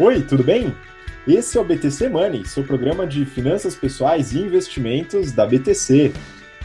Oi, 0.00 0.22
tudo 0.22 0.42
bem? 0.42 0.74
Esse 1.28 1.58
é 1.58 1.60
o 1.60 1.64
BTC 1.64 2.08
Money, 2.08 2.46
seu 2.46 2.64
programa 2.64 3.06
de 3.06 3.26
finanças 3.26 3.76
pessoais 3.76 4.32
e 4.32 4.38
investimentos 4.38 5.32
da 5.32 5.46
BTC. 5.46 6.10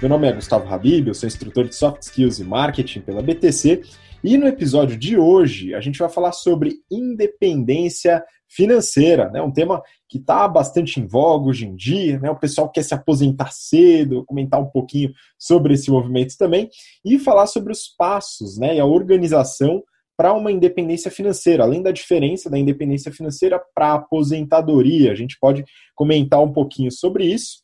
Meu 0.01 0.07
nome 0.07 0.29
é 0.29 0.31
Gustavo 0.31 0.73
Habib, 0.73 1.09
eu 1.09 1.13
sou 1.13 1.27
instrutor 1.27 1.67
de 1.67 1.75
Soft 1.75 2.03
Skills 2.03 2.39
e 2.39 2.45
Marketing 2.45 3.01
pela 3.01 3.21
BTC 3.21 3.81
e 4.23 4.37
no 4.37 4.47
episódio 4.47 4.97
de 4.97 5.17
hoje 5.17 5.75
a 5.75 5.81
gente 5.81 5.99
vai 5.99 6.07
falar 6.07 6.31
sobre 6.31 6.75
independência 6.89 8.23
financeira, 8.47 9.29
né? 9.29 9.41
um 9.41 9.51
tema 9.51 9.83
que 10.07 10.19
está 10.19 10.47
bastante 10.47 11.01
em 11.01 11.05
voga 11.05 11.49
hoje 11.49 11.65
em 11.65 11.75
dia, 11.75 12.19
né? 12.19 12.31
o 12.31 12.39
pessoal 12.39 12.71
quer 12.71 12.83
se 12.83 12.93
aposentar 12.93 13.51
cedo, 13.51 14.23
comentar 14.25 14.61
um 14.61 14.69
pouquinho 14.69 15.11
sobre 15.37 15.73
esse 15.73 15.91
movimento 15.91 16.37
também 16.37 16.69
e 17.03 17.19
falar 17.19 17.45
sobre 17.47 17.73
os 17.73 17.89
passos 17.89 18.57
né? 18.57 18.77
e 18.77 18.79
a 18.79 18.85
organização 18.85 19.83
para 20.17 20.33
uma 20.33 20.51
independência 20.51 21.11
financeira, 21.11 21.63
além 21.63 21.83
da 21.83 21.91
diferença 21.91 22.49
da 22.49 22.57
independência 22.57 23.11
financeira 23.11 23.61
para 23.75 23.93
aposentadoria. 23.93 25.11
A 25.11 25.15
gente 25.15 25.37
pode 25.39 25.63
comentar 25.95 26.41
um 26.41 26.51
pouquinho 26.51 26.91
sobre 26.91 27.25
isso. 27.25 27.59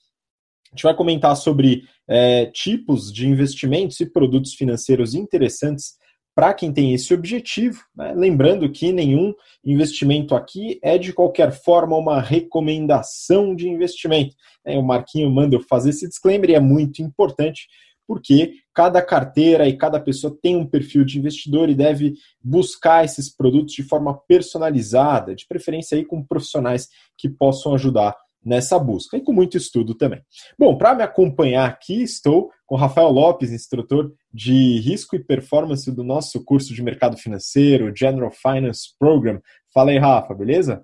A 0.72 0.76
gente 0.76 0.84
vai 0.84 0.96
comentar 0.96 1.36
sobre 1.36 1.84
é, 2.08 2.46
tipos 2.46 3.12
de 3.12 3.28
investimentos 3.28 4.00
e 4.00 4.06
produtos 4.06 4.54
financeiros 4.54 5.16
interessantes 5.16 5.96
para 6.36 6.54
quem 6.54 6.72
tem 6.72 6.94
esse 6.94 7.14
objetivo. 7.14 7.80
Né? 7.96 8.14
Lembrando 8.16 8.70
que 8.72 8.92
nenhum 8.92 9.34
investimento 9.64 10.36
aqui 10.36 10.80
é 10.82 10.98
de 10.98 11.14
qualquer 11.14 11.52
forma 11.52 11.96
uma 11.96 12.20
recomendação 12.20 13.56
de 13.56 13.68
investimento. 13.68 14.36
É, 14.66 14.78
o 14.78 14.84
Marquinho 14.84 15.30
manda 15.30 15.56
eu 15.56 15.62
fazer 15.62 15.90
esse 15.90 16.08
disclaimer 16.08 16.52
e 16.52 16.56
é 16.56 16.60
muito 16.60 17.02
importante 17.02 17.68
porque 18.08 18.54
cada 18.74 19.02
carteira 19.02 19.68
e 19.68 19.78
cada 19.78 20.00
pessoa 20.00 20.38
tem 20.42 20.56
um 20.56 20.66
perfil 20.66 21.06
de 21.06 21.20
investidor 21.20 21.70
e 21.70 21.76
deve 21.76 22.14
buscar 22.44 23.06
esses 23.06 23.34
produtos 23.34 23.74
de 23.74 23.84
forma 23.84 24.18
personalizada, 24.28 25.36
de 25.36 25.48
preferência 25.48 25.98
aí 25.98 26.06
com 26.06 26.24
profissionais 26.24 26.88
que 27.18 27.30
possam 27.30 27.74
ajudar 27.74 28.16
nessa 28.46 28.78
busca 28.78 29.16
e 29.18 29.22
com 29.22 29.32
muito 29.32 29.58
estudo 29.58 29.96
também. 29.96 30.22
Bom, 30.60 30.78
para 30.78 30.94
me 30.94 31.04
acompanhar 31.04 31.66
aqui, 31.66 32.04
estou 32.04 32.52
com 32.66 32.76
Rafael 32.76 33.10
Lopes, 33.10 33.52
instrutor 33.52 34.12
de 34.34 34.80
risco 34.80 35.16
e 35.16 35.24
performance 35.24 35.90
do 35.92 36.04
nosso 36.04 36.44
curso 36.44 36.74
de 36.74 36.84
mercado 36.84 37.16
financeiro, 37.18 37.94
General 37.96 38.32
Finance 38.32 38.90
Program. 39.00 39.40
Fala 39.74 39.92
aí, 39.92 39.98
Rafa, 39.98 40.34
beleza? 40.34 40.84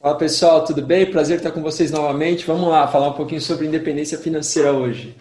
Fala 0.00 0.18
pessoal, 0.18 0.64
tudo 0.64 0.82
bem? 0.82 1.10
Prazer 1.10 1.38
estar 1.38 1.50
com 1.50 1.62
vocês 1.62 1.90
novamente. 1.90 2.46
Vamos 2.46 2.68
lá 2.68 2.86
falar 2.86 3.08
um 3.08 3.14
pouquinho 3.14 3.40
sobre 3.40 3.66
independência 3.66 4.18
financeira 4.18 4.72
hoje. 4.72 5.16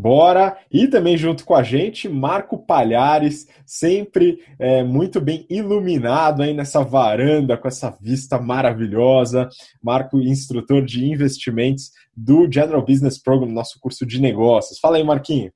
Bora! 0.00 0.56
E 0.72 0.88
também 0.88 1.14
junto 1.14 1.44
com 1.44 1.54
a 1.54 1.62
gente, 1.62 2.08
Marco 2.08 2.56
Palhares, 2.56 3.46
sempre 3.66 4.38
é, 4.58 4.82
muito 4.82 5.20
bem 5.20 5.44
iluminado 5.50 6.42
aí 6.42 6.54
nessa 6.54 6.82
varanda, 6.82 7.58
com 7.58 7.68
essa 7.68 7.94
vista 8.00 8.38
maravilhosa. 8.40 9.46
Marco, 9.82 10.18
instrutor 10.18 10.82
de 10.86 11.04
investimentos 11.04 11.90
do 12.16 12.50
General 12.50 12.82
Business 12.82 13.22
Program, 13.22 13.50
nosso 13.50 13.78
curso 13.78 14.06
de 14.06 14.18
negócios. 14.18 14.78
Fala 14.78 14.96
aí, 14.96 15.04
Marquinho. 15.04 15.52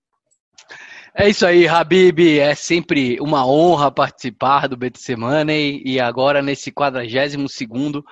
É 1.17 1.29
isso 1.29 1.47
aí, 1.47 1.69
Habib. 1.69 2.41
É 2.41 2.57
sempre 2.57 3.21
uma 3.21 3.47
honra 3.47 3.89
participar 3.89 4.67
do 4.67 4.77
BTC 4.77 5.15
Money 5.15 5.81
e 5.87 6.01
agora 6.01 6.43
nesse 6.43 6.73
42 6.73 7.53
segundo 7.53 8.05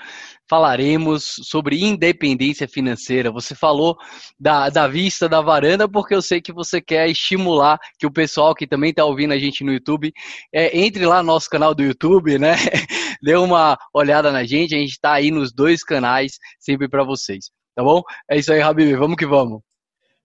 falaremos 0.48 1.34
sobre 1.42 1.82
independência 1.82 2.68
financeira. 2.68 3.32
Você 3.32 3.56
falou 3.56 3.96
da, 4.38 4.68
da 4.70 4.86
vista 4.86 5.28
da 5.28 5.40
varanda 5.40 5.88
porque 5.88 6.14
eu 6.14 6.22
sei 6.22 6.40
que 6.40 6.52
você 6.52 6.80
quer 6.80 7.08
estimular 7.08 7.76
que 7.98 8.06
o 8.06 8.12
pessoal 8.12 8.54
que 8.54 8.68
também 8.68 8.90
está 8.90 9.04
ouvindo 9.04 9.32
a 9.32 9.38
gente 9.38 9.64
no 9.64 9.72
YouTube 9.72 10.12
é, 10.54 10.78
entre 10.78 11.04
lá 11.04 11.24
no 11.24 11.26
nosso 11.32 11.50
canal 11.50 11.74
do 11.74 11.82
YouTube, 11.82 12.38
né? 12.38 12.54
Dê 13.20 13.34
uma 13.34 13.76
olhada 13.92 14.30
na 14.30 14.44
gente. 14.44 14.76
A 14.76 14.78
gente 14.78 14.92
está 14.92 15.14
aí 15.14 15.32
nos 15.32 15.52
dois 15.52 15.82
canais 15.82 16.38
sempre 16.60 16.88
para 16.88 17.02
vocês. 17.02 17.50
Tá 17.74 17.82
bom? 17.82 18.00
É 18.30 18.38
isso 18.38 18.52
aí, 18.52 18.60
Habib. 18.62 18.94
Vamos 18.94 19.16
que 19.16 19.26
vamos. 19.26 19.71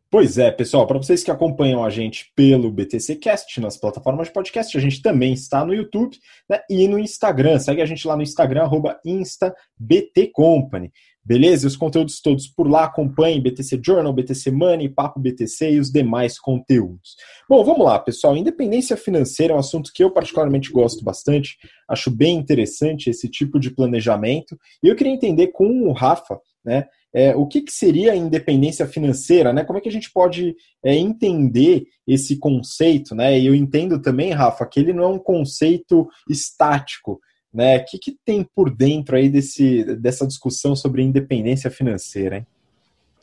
Pois 0.09 0.37
é, 0.37 0.49
pessoal, 0.49 0.87
para 0.87 0.97
vocês 0.97 1.21
que 1.21 1.29
acompanham 1.29 1.83
a 1.83 1.89
gente 1.89 2.31
pelo 2.33 2.71
BTC 2.71 3.17
Cast, 3.17 3.59
nas 3.59 3.75
plataformas 3.75 4.27
de 4.27 4.33
podcast, 4.33 4.77
a 4.77 4.79
gente 4.79 5.01
também 5.01 5.33
está 5.33 5.65
no 5.65 5.73
YouTube 5.73 6.17
né, 6.49 6.61
e 6.69 6.87
no 6.87 6.97
Instagram. 6.97 7.59
Segue 7.59 7.81
a 7.81 7.85
gente 7.85 8.07
lá 8.07 8.15
no 8.15 8.23
Instagram, 8.23 8.61
arroba 8.61 8.97
InstaBTCompany. 9.05 10.93
Beleza? 11.25 11.67
Os 11.67 11.75
conteúdos 11.75 12.21
todos 12.21 12.47
por 12.47 12.69
lá, 12.69 12.85
acompanhem 12.85 13.41
BTC 13.41 13.81
Journal, 13.85 14.13
BTC 14.13 14.49
Money, 14.49 14.87
Papo 14.87 15.19
BTC 15.19 15.71
e 15.71 15.79
os 15.79 15.91
demais 15.91 16.39
conteúdos. 16.39 17.17
Bom, 17.49 17.61
vamos 17.65 17.85
lá, 17.85 17.99
pessoal. 17.99 18.37
Independência 18.37 18.95
financeira 18.95 19.51
é 19.51 19.57
um 19.57 19.59
assunto 19.59 19.91
que 19.93 20.01
eu 20.01 20.09
particularmente 20.09 20.71
gosto 20.71 21.03
bastante, 21.03 21.57
acho 21.89 22.09
bem 22.09 22.37
interessante 22.37 23.09
esse 23.09 23.27
tipo 23.27 23.59
de 23.59 23.71
planejamento. 23.71 24.57
E 24.81 24.87
eu 24.87 24.95
queria 24.95 25.11
entender 25.11 25.47
com 25.47 25.89
o 25.89 25.91
Rafa, 25.91 26.39
né, 26.63 26.85
é, 27.13 27.35
o 27.35 27.47
que, 27.47 27.61
que, 27.61 27.71
seria 27.71 28.11
a 28.11 28.15
independência 28.15 28.85
financeira, 28.85 29.53
né? 29.53 29.63
Como 29.63 29.79
é 29.79 29.81
que 29.81 29.89
a 29.89 29.91
gente 29.91 30.11
pode 30.11 30.55
é, 30.83 30.93
entender 30.95 31.85
esse 32.07 32.37
conceito, 32.37 33.15
né? 33.15 33.39
Eu 33.39 33.55
entendo 33.55 34.01
também, 34.01 34.31
Rafa, 34.31 34.65
que 34.65 34.79
ele 34.79 34.93
não 34.93 35.03
é 35.03 35.07
um 35.07 35.19
conceito 35.19 36.07
estático, 36.29 37.19
né? 37.53 37.77
O 37.77 37.85
que, 37.85 37.97
que 37.97 38.17
tem 38.25 38.47
por 38.55 38.69
dentro 38.69 39.15
aí 39.15 39.29
desse, 39.29 39.83
dessa 39.95 40.27
discussão 40.27 40.75
sobre 40.75 41.01
independência 41.01 41.71
financeira, 41.71 42.37
hein? 42.37 42.47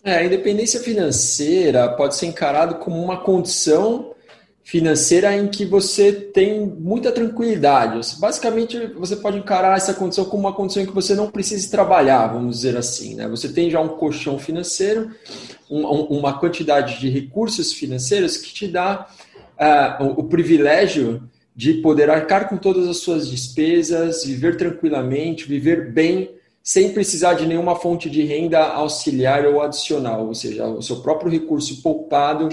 É, 0.03 0.17
a 0.17 0.25
independência 0.25 0.81
financeira 0.81 1.89
pode 1.89 2.15
ser 2.15 2.27
encarado 2.27 2.75
como 2.75 3.03
uma 3.03 3.23
condição 3.23 4.15
financeira 4.65 5.37
em 5.37 5.47
que 5.47 5.67
você 5.67 6.11
tem 6.11 6.67
muita 6.67 7.13
tranquilidade. 7.13 8.01
Basicamente, 8.19 8.87
você 8.97 9.15
pode 9.15 9.37
encarar 9.37 9.77
essa 9.77 9.93
condição 9.93 10.25
como 10.25 10.45
uma 10.45 10.55
condição 10.55 10.83
em 10.83 10.87
que 10.87 10.95
você 10.95 11.15
não 11.15 11.31
precisa 11.31 11.71
trabalhar, 11.71 12.29
vamos 12.29 12.57
dizer 12.57 12.75
assim. 12.75 13.15
Né? 13.15 13.29
Você 13.29 13.51
tem 13.51 13.71
já 13.71 13.79
um 13.79 13.89
colchão 13.89 14.39
financeiro, 14.39 15.11
um, 15.71 15.83
uma 15.85 16.39
quantidade 16.39 16.99
de 16.99 17.11
recursos 17.11 17.75
financeiros 17.75 18.39
que 18.39 18.55
te 18.55 18.67
dá 18.67 19.07
uh, 19.61 20.03
o, 20.03 20.21
o 20.21 20.25
privilégio 20.25 21.23
de 21.55 21.75
poder 21.75 22.09
arcar 22.09 22.49
com 22.49 22.57
todas 22.57 22.89
as 22.89 22.97
suas 22.97 23.31
despesas, 23.31 24.25
viver 24.25 24.57
tranquilamente, 24.57 25.47
viver 25.47 25.93
bem, 25.93 26.31
sem 26.63 26.91
precisar 26.95 27.35
de 27.35 27.47
nenhuma 27.47 27.77
fonte 27.77 28.09
de 28.09 28.25
renda 28.25 28.61
auxiliar 28.61 29.45
ou 29.45 29.61
adicional, 29.61 30.27
ou 30.27 30.35
seja, 30.35 30.67
o 30.67 30.81
seu 30.81 30.97
próprio 30.97 31.31
recurso 31.31 31.83
poupado 31.83 32.49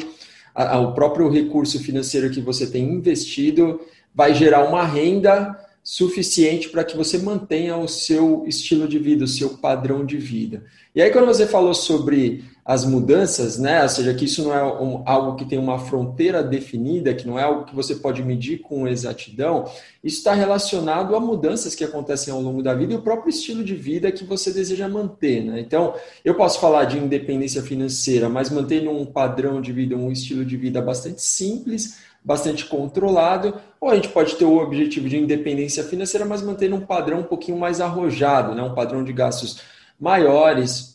o 0.56 0.94
próprio 0.94 1.30
recurso 1.30 1.80
financeiro 1.80 2.30
que 2.30 2.42
você 2.42 2.68
tem 2.68 2.84
investido 2.84 3.80
vai 4.14 4.34
gerar 4.34 4.68
uma 4.68 4.84
renda 4.84 5.58
suficiente 5.84 6.70
para 6.70 6.84
que 6.84 6.96
você 6.96 7.18
mantenha 7.18 7.76
o 7.78 7.88
seu 7.88 8.44
estilo 8.46 8.88
de 8.88 9.00
vida, 9.00 9.24
o 9.24 9.28
seu 9.28 9.58
padrão 9.58 10.06
de 10.06 10.18
vida. 10.18 10.64
E 10.94 11.02
aí, 11.02 11.10
quando 11.10 11.26
você 11.26 11.48
falou 11.48 11.74
sobre 11.74 12.44
as 12.72 12.86
mudanças, 12.86 13.58
né? 13.58 13.84
Ou 13.84 13.90
seja, 13.90 14.14
que 14.14 14.24
isso 14.24 14.42
não 14.46 14.54
é 14.56 14.64
um, 14.64 15.04
algo 15.06 15.36
que 15.36 15.44
tem 15.44 15.60
uma 15.60 15.78
fronteira 15.78 16.42
definida, 16.42 17.14
que 17.14 17.28
não 17.28 17.38
é 17.38 17.44
algo 17.44 17.66
que 17.66 17.76
você 17.76 17.96
pode 17.96 18.24
medir 18.24 18.60
com 18.60 18.88
exatidão, 18.88 19.66
isso 20.02 20.20
está 20.20 20.34
relacionado 20.34 21.14
a 21.14 21.20
mudanças 21.20 21.76
que 21.76 21.84
acontecem 21.84 22.34
ao 22.34 22.40
longo 22.40 22.64
da 22.64 22.74
vida 22.74 22.94
e 22.94 22.96
o 22.96 23.02
próprio 23.02 23.30
estilo 23.30 23.62
de 23.62 23.76
vida 23.76 24.10
que 24.10 24.24
você 24.24 24.54
deseja 24.54 24.88
manter, 24.88 25.44
né? 25.44 25.60
Então, 25.60 25.96
eu 26.24 26.34
posso 26.34 26.62
falar 26.62 26.86
de 26.86 26.98
independência 26.98 27.62
financeira, 27.62 28.30
mas 28.30 28.50
mantendo 28.50 28.90
um 28.90 29.06
padrão 29.06 29.60
de 29.60 29.74
vida, 29.74 29.98
um 29.98 30.10
estilo 30.10 30.46
de 30.46 30.56
vida 30.56 30.82
bastante 30.82 31.22
simples, 31.22 31.98
bastante 32.24 32.66
controlado, 32.66 33.54
ou 33.82 33.90
a 33.90 33.96
gente 33.96 34.08
pode 34.08 34.38
ter 34.38 34.46
o 34.46 34.60
objetivo 34.60 35.10
de 35.10 35.18
independência 35.18 35.84
financeira, 35.84 36.26
mas 36.26 36.42
mantendo 36.42 36.78
um 36.78 36.86
padrão 36.86 37.20
um 37.20 37.24
pouquinho 37.24 37.58
mais 37.58 37.82
arrojado, 37.82 38.56
né? 38.56 38.64
um 38.64 38.74
padrão 38.74 39.04
de 39.04 39.12
gastos 39.12 39.60
maiores, 40.00 40.91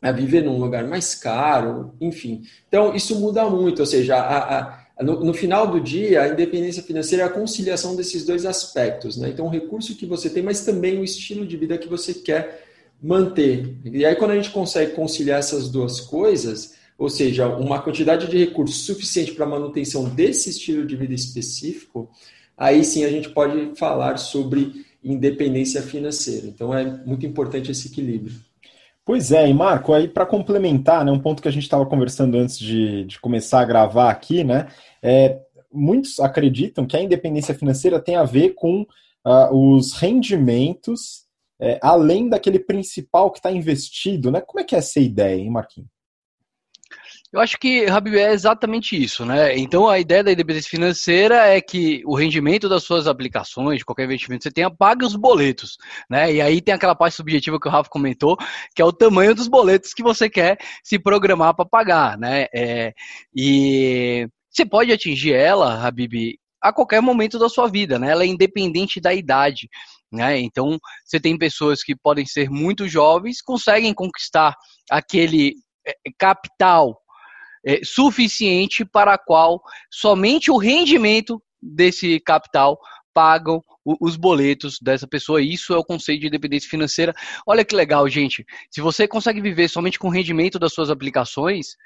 a 0.00 0.12
viver 0.12 0.42
num 0.42 0.58
lugar 0.58 0.86
mais 0.86 1.14
caro, 1.14 1.92
enfim. 2.00 2.42
Então, 2.68 2.94
isso 2.94 3.18
muda 3.18 3.48
muito, 3.48 3.80
ou 3.80 3.86
seja, 3.86 4.16
a, 4.16 4.58
a, 4.58 5.02
no, 5.02 5.24
no, 5.24 5.34
final 5.34 5.66
do 5.66 5.80
dia, 5.80 6.22
a 6.22 6.28
independência 6.28 6.82
financeira 6.82 7.24
é 7.24 7.26
a 7.26 7.30
conciliação 7.30 7.96
desses 7.96 8.24
dois 8.24 8.46
aspectos. 8.46 9.16
Né? 9.16 9.30
Então, 9.30 9.46
o 9.46 9.50
recurso 9.50 9.96
que 9.96 10.06
você 10.06 10.30
tem, 10.30 10.42
mas 10.42 10.64
também 10.64 10.98
o 10.98 11.04
estilo 11.04 11.46
de 11.46 11.56
vida 11.56 11.78
que 11.78 11.88
você 11.88 12.14
quer 12.14 12.64
manter. 13.02 13.76
E 13.84 14.04
aí, 14.04 14.14
quando 14.16 14.32
a 14.32 14.36
gente 14.36 14.50
consegue 14.50 14.92
conciliar 14.92 15.38
essas 15.38 15.68
duas 15.68 16.00
coisas, 16.00 16.74
ou 16.96 17.08
seja, 17.08 17.48
uma 17.48 17.80
quantidade 17.80 18.28
de 18.28 18.38
recursos 18.38 18.84
suficiente 18.84 19.32
para 19.32 19.44
a 19.44 19.48
manutenção 19.48 20.04
desse 20.08 20.50
estilo 20.50 20.84
de 20.86 20.96
vida 20.96 21.14
específico, 21.14 22.10
aí 22.56 22.84
sim 22.84 23.04
a 23.04 23.10
gente 23.10 23.30
pode 23.30 23.76
falar 23.76 24.16
sobre 24.16 24.84
independência 25.02 25.80
financeira. 25.80 26.46
Então, 26.46 26.76
é 26.76 26.84
muito 26.84 27.24
importante 27.24 27.70
esse 27.70 27.88
equilíbrio. 27.88 28.47
Pois 29.08 29.32
é, 29.32 29.48
e 29.48 29.54
Marco, 29.54 29.94
aí 29.94 30.06
para 30.06 30.26
complementar, 30.26 31.02
né, 31.02 31.10
um 31.10 31.18
ponto 31.18 31.40
que 31.40 31.48
a 31.48 31.50
gente 31.50 31.62
estava 31.62 31.86
conversando 31.86 32.36
antes 32.36 32.58
de, 32.58 33.06
de, 33.06 33.18
começar 33.18 33.60
a 33.60 33.64
gravar 33.64 34.10
aqui, 34.10 34.44
né, 34.44 34.68
é, 35.02 35.40
muitos 35.72 36.20
acreditam 36.20 36.86
que 36.86 36.94
a 36.94 37.00
independência 37.00 37.54
financeira 37.54 37.98
tem 37.98 38.16
a 38.16 38.24
ver 38.24 38.50
com 38.50 38.82
uh, 38.82 39.50
os 39.50 39.94
rendimentos 39.94 41.26
é, 41.58 41.78
além 41.80 42.28
daquele 42.28 42.58
principal 42.58 43.30
que 43.30 43.38
está 43.38 43.50
investido, 43.50 44.30
né? 44.30 44.42
Como 44.42 44.60
é 44.60 44.64
que 44.64 44.74
é 44.74 44.78
essa 44.78 45.00
ideia, 45.00 45.40
hein, 45.40 45.50
Marquinhos? 45.50 45.88
Eu 47.30 47.40
acho 47.40 47.58
que, 47.58 47.84
Habib, 47.84 48.16
é 48.16 48.32
exatamente 48.32 48.96
isso, 49.00 49.22
né? 49.22 49.54
Então, 49.58 49.86
a 49.86 49.98
ideia 49.98 50.24
da 50.24 50.32
independência 50.32 50.70
financeira 50.70 51.46
é 51.46 51.60
que 51.60 52.02
o 52.06 52.16
rendimento 52.16 52.70
das 52.70 52.84
suas 52.84 53.06
aplicações, 53.06 53.78
de 53.78 53.84
qualquer 53.84 54.04
investimento 54.04 54.40
que 54.40 54.48
você 54.48 54.54
tenha, 54.54 54.70
pague 54.70 55.04
os 55.04 55.14
boletos, 55.14 55.76
né? 56.08 56.32
E 56.32 56.40
aí 56.40 56.62
tem 56.62 56.72
aquela 56.72 56.94
parte 56.94 57.16
subjetiva 57.16 57.60
que 57.60 57.68
o 57.68 57.70
Rafa 57.70 57.90
comentou, 57.90 58.38
que 58.74 58.80
é 58.80 58.84
o 58.84 58.92
tamanho 58.92 59.34
dos 59.34 59.46
boletos 59.46 59.92
que 59.92 60.02
você 60.02 60.30
quer 60.30 60.56
se 60.82 60.98
programar 60.98 61.54
para 61.54 61.66
pagar, 61.66 62.16
né? 62.16 62.46
É, 62.54 62.94
e 63.36 64.26
você 64.50 64.64
pode 64.64 64.90
atingir 64.90 65.34
ela, 65.34 65.86
Habib, 65.86 66.38
a 66.62 66.72
qualquer 66.72 67.02
momento 67.02 67.38
da 67.38 67.50
sua 67.50 67.68
vida, 67.68 67.98
né? 67.98 68.10
Ela 68.10 68.24
é 68.24 68.26
independente 68.26 69.02
da 69.02 69.12
idade. 69.12 69.68
Né? 70.10 70.40
Então, 70.40 70.78
você 71.04 71.20
tem 71.20 71.36
pessoas 71.36 71.82
que 71.82 71.94
podem 71.94 72.24
ser 72.24 72.48
muito 72.48 72.88
jovens, 72.88 73.42
conseguem 73.42 73.92
conquistar 73.92 74.56
aquele 74.90 75.56
é, 75.86 75.92
capital 76.18 76.98
é, 77.68 77.80
suficiente 77.84 78.82
para 78.82 79.12
a 79.12 79.18
qual 79.18 79.60
somente 79.90 80.50
o 80.50 80.56
rendimento 80.56 81.42
desse 81.60 82.18
capital 82.20 82.78
pagam 83.12 83.62
os 84.00 84.16
boletos 84.16 84.78
dessa 84.80 85.06
pessoa. 85.06 85.42
Isso 85.42 85.74
é 85.74 85.76
o 85.76 85.84
conceito 85.84 86.22
de 86.22 86.28
independência 86.28 86.70
financeira. 86.70 87.12
Olha 87.46 87.64
que 87.64 87.76
legal, 87.76 88.08
gente. 88.08 88.42
Se 88.70 88.80
você 88.80 89.06
consegue 89.06 89.42
viver 89.42 89.68
somente 89.68 89.98
com 89.98 90.08
o 90.08 90.10
rendimento 90.10 90.58
das 90.58 90.72
suas 90.72 90.88
aplicações, 90.88 91.76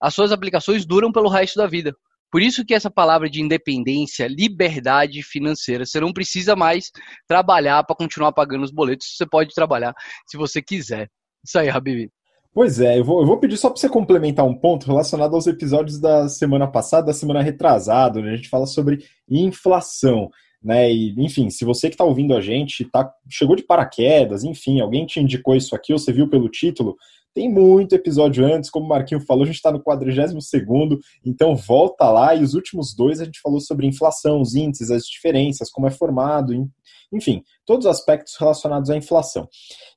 as 0.00 0.14
suas 0.14 0.30
aplicações 0.30 0.86
duram 0.86 1.10
pelo 1.10 1.28
resto 1.28 1.56
da 1.56 1.66
vida. 1.66 1.92
Por 2.30 2.40
isso 2.40 2.64
que 2.64 2.74
essa 2.74 2.90
palavra 2.90 3.28
de 3.28 3.40
independência, 3.40 4.28
liberdade 4.28 5.20
financeira, 5.22 5.84
você 5.84 5.98
não 5.98 6.12
precisa 6.12 6.54
mais 6.54 6.90
trabalhar 7.26 7.82
para 7.82 7.96
continuar 7.96 8.32
pagando 8.32 8.64
os 8.64 8.72
boletos, 8.72 9.16
você 9.16 9.26
pode 9.26 9.52
trabalhar 9.52 9.94
se 10.26 10.36
você 10.36 10.62
quiser. 10.62 11.08
Isso 11.44 11.58
aí, 11.58 11.70
Habib. 11.70 12.08
Pois 12.54 12.78
é, 12.78 13.00
eu 13.00 13.04
vou, 13.04 13.20
eu 13.20 13.26
vou 13.26 13.36
pedir 13.38 13.56
só 13.56 13.68
para 13.68 13.80
você 13.80 13.88
complementar 13.88 14.46
um 14.46 14.54
ponto 14.54 14.86
relacionado 14.86 15.34
aos 15.34 15.48
episódios 15.48 15.98
da 15.98 16.28
semana 16.28 16.68
passada, 16.68 17.08
da 17.08 17.12
semana 17.12 17.42
retrasada, 17.42 18.20
onde 18.20 18.28
a 18.28 18.36
gente 18.36 18.48
fala 18.48 18.64
sobre 18.64 19.04
inflação. 19.28 20.30
Né? 20.62 20.88
E, 20.92 21.14
enfim, 21.18 21.50
se 21.50 21.64
você 21.64 21.88
que 21.88 21.94
está 21.94 22.04
ouvindo 22.04 22.32
a 22.32 22.40
gente 22.40 22.84
tá, 22.84 23.12
chegou 23.28 23.56
de 23.56 23.64
paraquedas, 23.64 24.44
enfim, 24.44 24.80
alguém 24.80 25.04
te 25.04 25.18
indicou 25.18 25.56
isso 25.56 25.74
aqui, 25.74 25.92
ou 25.92 25.98
você 25.98 26.12
viu 26.12 26.28
pelo 26.28 26.48
título, 26.48 26.96
tem 27.34 27.52
muito 27.52 27.94
episódio 27.94 28.46
antes, 28.46 28.70
como 28.70 28.86
o 28.86 28.88
Marquinho 28.88 29.20
falou, 29.20 29.42
a 29.42 29.46
gente 29.46 29.56
está 29.56 29.72
no 29.72 29.82
42 29.82 30.46
segundo, 30.46 31.00
então 31.26 31.56
volta 31.56 32.08
lá, 32.08 32.34
e 32.34 32.42
os 32.42 32.54
últimos 32.54 32.94
dois 32.94 33.20
a 33.20 33.24
gente 33.24 33.40
falou 33.40 33.60
sobre 33.60 33.86
inflação, 33.86 34.40
os 34.40 34.54
índices, 34.54 34.90
as 34.90 35.04
diferenças, 35.04 35.70
como 35.70 35.88
é 35.88 35.90
formado, 35.90 36.54
enfim, 37.12 37.42
todos 37.66 37.86
os 37.86 37.90
aspectos 37.90 38.36
relacionados 38.38 38.88
à 38.88 38.96
inflação. 38.96 39.48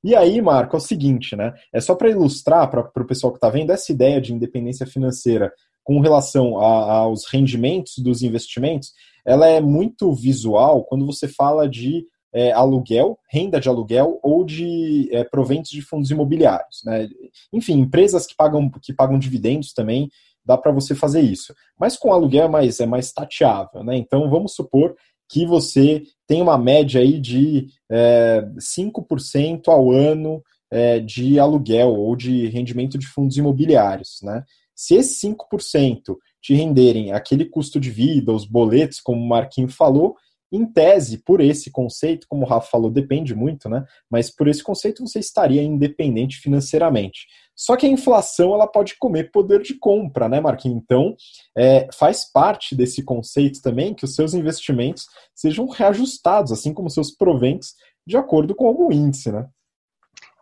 E 0.04 0.16
aí, 0.16 0.42
Marco, 0.42 0.76
é 0.76 0.80
o 0.80 0.82
seguinte, 0.82 1.36
né? 1.36 1.54
É 1.74 1.80
só 1.80 1.96
para 1.96 2.10
ilustrar 2.10 2.70
para 2.70 2.82
o 2.82 3.08
pessoal 3.08 3.32
que 3.32 3.38
está 3.38 3.50
vendo 3.50 3.72
essa 3.72 3.92
ideia 3.92 4.20
de 4.20 4.34
independência 4.34 4.86
financeira 4.86 5.52
com 5.84 6.02
relação 6.02 6.60
a, 6.60 6.98
aos 6.98 7.26
rendimentos 7.32 8.00
dos 8.00 8.22
investimentos, 8.22 8.92
ela 9.26 9.48
é 9.48 9.62
muito 9.62 10.14
visual 10.14 10.84
quando 10.84 11.06
você 11.06 11.28
fala 11.28 11.68
de 11.68 12.06
é, 12.34 12.52
aluguel, 12.52 13.18
renda 13.30 13.60
de 13.60 13.70
aluguel 13.70 14.20
ou 14.22 14.44
de 14.44 15.10
é, 15.12 15.24
proventos 15.24 15.72
de 15.72 15.82
fundos 15.82 16.12
imobiliários. 16.12 16.82
Né? 16.86 17.10
Enfim, 17.52 17.80
empresas 17.80 18.26
que 18.26 18.36
pagam, 18.36 18.70
que 18.82 18.94
pagam 18.94 19.18
dividendos 19.18 19.74
também, 19.74 20.10
dá 20.46 20.58
para 20.58 20.72
você 20.72 20.96
fazer 20.96 21.22
isso. 21.22 21.54
Mas 21.80 21.98
com 21.98 22.14
aluguel 22.14 22.46
é 22.46 22.50
mais, 22.50 22.80
é 22.80 22.86
mais 22.86 23.12
tateável. 23.12 23.84
Né? 23.84 23.98
Então, 23.98 24.30
vamos 24.30 24.54
supor 24.54 24.96
que 25.30 25.46
você 25.46 26.04
tem 26.26 26.42
uma 26.42 26.58
média 26.58 27.02
aí 27.02 27.20
de 27.20 27.68
é, 27.92 28.48
5% 28.58 29.68
ao 29.68 29.92
ano 29.92 30.42
é, 30.72 31.00
de 31.00 31.40
aluguel 31.40 31.90
ou 31.90 32.16
de 32.16 32.48
rendimento 32.48 32.98
de 32.98 33.08
fundos 33.08 33.38
imobiliários. 33.38 34.20
Né? 34.24 34.44
Se 34.76 34.96
esses 34.96 35.22
5% 35.22 36.16
te 36.42 36.54
renderem 36.54 37.12
aquele 37.12 37.46
custo 37.46 37.80
de 37.80 37.90
vida, 37.90 38.32
os 38.32 38.46
boletos, 38.46 39.02
como 39.02 39.22
o 39.22 39.28
Marquinho 39.28 39.68
falou, 39.68 40.16
em 40.52 40.66
tese, 40.66 41.18
por 41.24 41.42
esse 41.42 41.70
conceito, 41.70 42.26
como 42.30 42.46
o 42.46 42.48
Rafa 42.48 42.70
falou, 42.70 42.90
depende 42.90 43.36
muito, 43.36 43.68
né? 43.68 43.86
Mas 44.10 44.34
por 44.34 44.48
esse 44.48 44.64
conceito 44.64 45.06
você 45.06 45.20
estaria 45.20 45.62
independente 45.62 46.38
financeiramente. 46.38 47.28
Só 47.56 47.76
que 47.76 47.86
a 47.86 47.90
inflação 47.90 48.54
ela 48.54 48.68
pode 48.68 48.96
comer 48.98 49.32
poder 49.32 49.62
de 49.62 49.74
compra, 49.74 50.30
né, 50.30 50.40
Marquinhos? 50.40 50.82
Então, 50.82 51.16
é, 51.58 51.88
faz 51.94 52.32
parte 52.32 52.76
desse 52.76 53.04
conceito 53.04 53.62
também 53.62 53.94
que 53.94 54.06
os 54.06 54.16
seus 54.16 54.34
investimentos 54.34 55.06
sejam 55.36 55.68
reajustados, 55.68 56.52
assim 56.52 56.74
como 56.74 56.90
seus 56.90 57.12
proventos, 57.12 57.74
de 58.06 58.16
acordo 58.16 58.56
com 58.56 58.68
algum 58.68 58.92
índice, 58.92 59.32
né? 59.32 59.48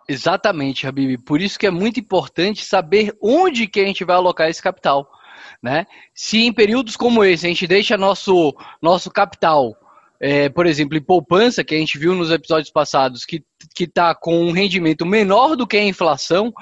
Exatamente, 0.08 0.86
Habib. 0.86 1.18
Por 1.24 1.42
isso 1.42 1.58
que 1.58 1.66
é 1.66 1.72
muito 1.72 2.00
importante 2.00 2.64
saber 2.64 3.16
onde 3.20 3.66
que 3.66 3.80
a 3.80 3.86
gente 3.86 4.04
vai 4.04 4.16
alocar 4.16 4.50
esse 4.50 4.62
capital. 4.62 5.10
Né? 5.64 5.88
Se 6.14 6.38
em 6.38 6.54
períodos 6.54 6.96
como 6.96 7.24
esse 7.24 7.46
a 7.46 7.50
gente 7.50 7.66
deixa 7.66 7.98
nosso, 7.98 8.56
nosso 8.82 9.10
capital 9.10 9.76
é, 10.20 10.50
por 10.50 10.66
exemplo, 10.66 10.98
em 10.98 11.02
poupança, 11.02 11.64
que 11.64 11.76
a 11.76 11.78
gente 11.78 11.98
viu 11.98 12.16
nos 12.16 12.32
episódios 12.32 12.72
passados, 12.72 13.26
que 13.26 13.44
está 13.80 14.16
com 14.16 14.46
um 14.46 14.52
rendimento 14.52 15.06
menor 15.06 15.56
do 15.56 15.68
que 15.68 15.78
a 15.78 15.84
inflação, 15.84 16.54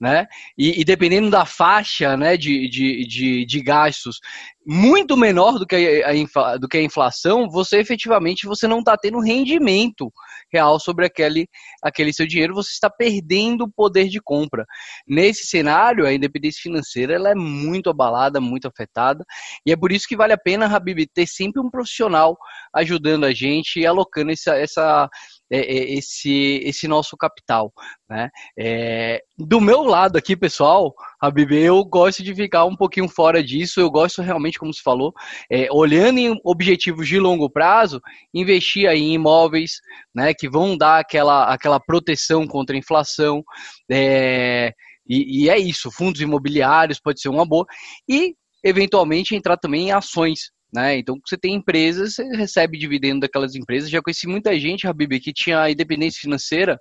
né? 0.00 0.26
E, 0.56 0.80
e 0.80 0.84
dependendo 0.84 1.30
da 1.30 1.44
faixa 1.44 2.16
né, 2.16 2.36
de, 2.36 2.68
de, 2.68 3.06
de, 3.06 3.46
de, 3.46 3.60
gastos, 3.62 4.20
muito 4.66 5.16
menor 5.16 5.58
do 5.58 5.66
que 5.66 5.76
a, 5.76 6.10
a, 6.10 6.56
do 6.56 6.68
que 6.68 6.78
a 6.78 6.82
inflação, 6.82 7.48
você 7.48 7.78
efetivamente 7.78 8.46
você 8.46 8.66
não 8.66 8.80
está 8.80 8.96
tendo 8.96 9.20
rendimento 9.20 10.12
real 10.52 10.78
sobre 10.78 11.06
aquele, 11.06 11.48
aquele 11.82 12.12
seu 12.12 12.26
dinheiro, 12.26 12.54
você 12.54 12.70
está 12.70 12.88
perdendo 12.90 13.64
o 13.64 13.70
poder 13.70 14.08
de 14.08 14.20
compra. 14.20 14.64
Nesse 15.06 15.46
cenário, 15.46 16.06
a 16.06 16.12
independência 16.12 16.62
financeira 16.62 17.14
ela 17.14 17.30
é 17.30 17.34
muito 17.34 17.90
abalada, 17.90 18.40
muito 18.40 18.66
afetada, 18.68 19.24
e 19.64 19.72
é 19.72 19.76
por 19.76 19.92
isso 19.92 20.06
que 20.08 20.16
vale 20.16 20.32
a 20.32 20.38
pena, 20.38 20.66
Habib, 20.66 21.06
ter 21.12 21.26
sempre 21.26 21.60
um 21.60 21.70
profissional 21.70 22.36
ajudando 22.74 23.24
a 23.24 23.32
gente 23.32 23.80
e 23.80 23.86
alocando 23.86 24.30
essa, 24.30 24.56
essa 24.56 25.08
esse, 25.50 26.60
esse 26.64 26.88
nosso 26.88 27.16
capital. 27.16 27.72
Né? 28.08 28.28
É, 28.58 29.20
do 29.38 29.60
meu 29.60 29.82
lado 29.82 30.16
aqui, 30.16 30.36
pessoal, 30.36 30.94
Habib, 31.20 31.52
eu 31.52 31.84
gosto 31.84 32.22
de 32.22 32.34
ficar 32.34 32.64
um 32.64 32.76
pouquinho 32.76 33.08
fora 33.08 33.42
disso, 33.42 33.80
eu 33.80 33.90
gosto 33.90 34.22
realmente, 34.22 34.58
como 34.58 34.72
se 34.72 34.82
falou, 34.82 35.12
é, 35.50 35.68
olhando 35.70 36.18
em 36.18 36.40
objetivos 36.44 37.06
de 37.08 37.18
longo 37.18 37.50
prazo, 37.50 38.00
investir 38.34 38.88
aí 38.88 39.00
em 39.00 39.14
imóveis, 39.14 39.80
né, 40.14 40.32
que 40.34 40.48
vão 40.48 40.76
dar 40.76 40.98
aquela, 41.00 41.52
aquela 41.52 41.80
proteção 41.80 42.46
contra 42.46 42.74
a 42.74 42.78
inflação, 42.78 43.42
é, 43.90 44.72
e, 45.08 45.44
e 45.44 45.50
é 45.50 45.58
isso, 45.58 45.90
fundos 45.90 46.20
imobiliários 46.20 47.00
pode 47.00 47.20
ser 47.20 47.28
uma 47.28 47.46
boa, 47.46 47.64
e 48.08 48.34
eventualmente 48.64 49.34
entrar 49.34 49.56
também 49.56 49.88
em 49.88 49.92
ações, 49.92 50.50
né? 50.72 50.98
Então, 50.98 51.18
você 51.24 51.36
tem 51.36 51.54
empresas, 51.54 52.14
você 52.14 52.24
recebe 52.36 52.78
dividendo 52.78 53.20
daquelas 53.20 53.54
empresas. 53.54 53.88
Já 53.90 54.02
conheci 54.02 54.26
muita 54.26 54.58
gente, 54.58 54.86
Habib, 54.86 55.18
que 55.20 55.32
tinha 55.32 55.70
independência 55.70 56.20
financeira 56.20 56.78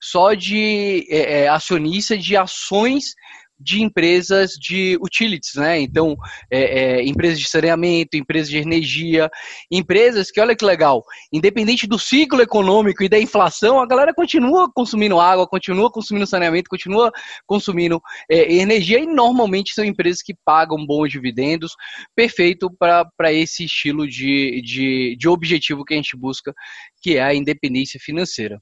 só 0.00 0.34
de 0.34 1.06
é, 1.10 1.42
é 1.42 1.48
acionista 1.48 2.16
de 2.16 2.36
ações 2.36 3.14
de 3.58 3.82
empresas 3.82 4.52
de 4.52 4.98
utilities, 5.00 5.54
né? 5.54 5.80
Então, 5.80 6.16
é, 6.50 6.98
é, 6.98 7.04
empresas 7.04 7.38
de 7.38 7.48
saneamento, 7.48 8.16
empresas 8.16 8.48
de 8.48 8.58
energia, 8.58 9.30
empresas 9.70 10.30
que, 10.30 10.40
olha 10.40 10.54
que 10.54 10.64
legal, 10.64 11.02
independente 11.32 11.86
do 11.86 11.98
ciclo 11.98 12.42
econômico 12.42 13.02
e 13.02 13.08
da 13.08 13.18
inflação, 13.18 13.80
a 13.80 13.86
galera 13.86 14.12
continua 14.14 14.70
consumindo 14.72 15.18
água, 15.18 15.46
continua 15.46 15.90
consumindo 15.90 16.26
saneamento, 16.26 16.68
continua 16.68 17.10
consumindo 17.46 18.00
é, 18.30 18.54
energia 18.54 18.98
e 18.98 19.06
normalmente 19.06 19.72
são 19.72 19.84
empresas 19.84 20.22
que 20.22 20.34
pagam 20.44 20.84
bons 20.84 21.10
dividendos, 21.10 21.72
perfeito 22.14 22.70
para 22.78 23.32
esse 23.32 23.64
estilo 23.64 24.06
de, 24.06 24.60
de, 24.62 25.16
de 25.18 25.28
objetivo 25.28 25.84
que 25.84 25.94
a 25.94 25.96
gente 25.96 26.16
busca, 26.16 26.52
que 27.00 27.16
é 27.16 27.22
a 27.22 27.34
independência 27.34 27.98
financeira. 28.00 28.60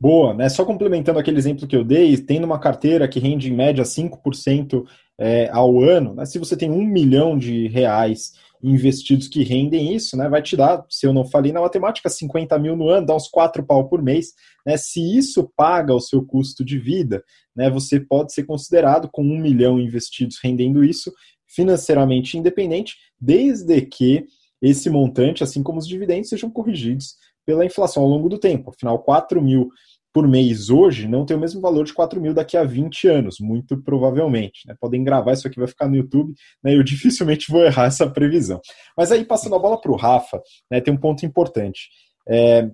Boa, 0.00 0.32
né? 0.32 0.48
Só 0.48 0.64
complementando 0.64 1.18
aquele 1.18 1.36
exemplo 1.36 1.66
que 1.66 1.76
eu 1.76 1.84
dei, 1.84 2.16
tendo 2.16 2.44
uma 2.44 2.58
carteira 2.58 3.06
que 3.06 3.20
rende 3.20 3.52
em 3.52 3.54
média 3.54 3.84
5% 3.84 4.86
é, 5.18 5.50
ao 5.52 5.78
ano, 5.78 6.14
né? 6.14 6.24
se 6.24 6.38
você 6.38 6.56
tem 6.56 6.70
um 6.70 6.82
milhão 6.82 7.38
de 7.38 7.68
reais 7.68 8.32
investidos 8.62 9.28
que 9.28 9.42
rendem 9.42 9.94
isso, 9.94 10.16
né? 10.16 10.28
Vai 10.28 10.42
te 10.42 10.56
dar, 10.56 10.84
se 10.88 11.06
eu 11.06 11.12
não 11.12 11.26
falei 11.26 11.52
na 11.52 11.60
matemática, 11.60 12.08
50 12.08 12.58
mil 12.58 12.76
no 12.76 12.88
ano, 12.88 13.06
dá 13.06 13.14
uns 13.14 13.28
4 13.28 13.62
pau 13.64 13.88
por 13.88 14.02
mês. 14.02 14.32
Né? 14.66 14.76
Se 14.78 15.00
isso 15.16 15.50
paga 15.54 15.94
o 15.94 16.00
seu 16.00 16.24
custo 16.24 16.64
de 16.64 16.78
vida, 16.78 17.22
né? 17.54 17.70
Você 17.70 18.00
pode 18.00 18.32
ser 18.32 18.44
considerado 18.44 19.08
com 19.10 19.22
um 19.22 19.38
milhão 19.38 19.78
investidos 19.78 20.38
rendendo 20.42 20.82
isso 20.82 21.12
financeiramente 21.46 22.38
independente, 22.38 22.96
desde 23.20 23.80
que 23.82 24.26
esse 24.62 24.88
montante, 24.88 25.42
assim 25.42 25.62
como 25.62 25.78
os 25.78 25.88
dividendos, 25.88 26.28
sejam 26.28 26.50
corrigidos 26.50 27.16
pela 27.46 27.64
inflação 27.64 28.02
ao 28.02 28.08
longo 28.08 28.28
do 28.28 28.38
tempo. 28.38 28.70
Afinal, 28.70 28.98
4 29.00 29.40
mil 29.42 29.70
por 30.12 30.26
mês 30.26 30.70
hoje 30.70 31.06
não 31.06 31.24
tem 31.24 31.36
o 31.36 31.40
mesmo 31.40 31.60
valor 31.60 31.84
de 31.84 31.94
4 31.94 32.20
mil 32.20 32.34
daqui 32.34 32.56
a 32.56 32.64
20 32.64 33.08
anos, 33.08 33.36
muito 33.38 33.80
provavelmente. 33.82 34.66
Né? 34.66 34.74
Podem 34.80 35.04
gravar, 35.04 35.32
isso 35.32 35.46
aqui 35.46 35.58
vai 35.58 35.68
ficar 35.68 35.88
no 35.88 35.96
YouTube, 35.96 36.34
né? 36.62 36.74
eu 36.74 36.82
dificilmente 36.84 37.50
vou 37.50 37.64
errar 37.64 37.86
essa 37.86 38.08
previsão. 38.08 38.60
Mas 38.96 39.12
aí, 39.12 39.24
passando 39.24 39.54
a 39.54 39.58
bola 39.58 39.80
para 39.80 39.92
o 39.92 39.96
Rafa, 39.96 40.40
né, 40.70 40.80
tem 40.80 40.92
um 40.92 40.98
ponto 40.98 41.24
importante. 41.24 41.88
É, 42.28 42.68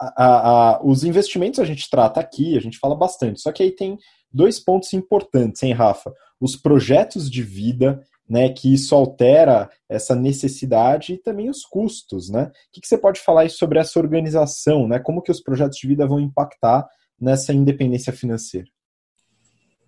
a, 0.00 0.76
a, 0.76 0.84
os 0.84 1.02
investimentos 1.02 1.58
a 1.58 1.64
gente 1.64 1.90
trata 1.90 2.20
aqui, 2.20 2.56
a 2.56 2.60
gente 2.60 2.78
fala 2.78 2.94
bastante, 2.94 3.40
só 3.40 3.50
que 3.50 3.62
aí 3.62 3.72
tem 3.72 3.98
dois 4.32 4.60
pontos 4.60 4.92
importantes, 4.92 5.62
hein, 5.62 5.72
Rafa? 5.72 6.12
Os 6.40 6.54
projetos 6.54 7.28
de 7.28 7.42
vida, 7.42 8.00
né, 8.28 8.48
que 8.50 8.72
isso 8.72 8.94
altera 8.94 9.70
essa 9.88 10.14
necessidade 10.14 11.14
e 11.14 11.18
também 11.18 11.48
os 11.48 11.64
custos, 11.64 12.28
né? 12.28 12.44
O 12.44 12.72
que, 12.72 12.80
que 12.80 12.88
você 12.88 12.98
pode 12.98 13.20
falar 13.20 13.48
sobre 13.48 13.78
essa 13.78 13.98
organização, 13.98 14.86
né? 14.86 14.98
Como 14.98 15.22
que 15.22 15.30
os 15.30 15.40
projetos 15.40 15.78
de 15.78 15.88
vida 15.88 16.06
vão 16.06 16.20
impactar 16.20 16.86
nessa 17.20 17.52
independência 17.52 18.12
financeira? 18.12 18.68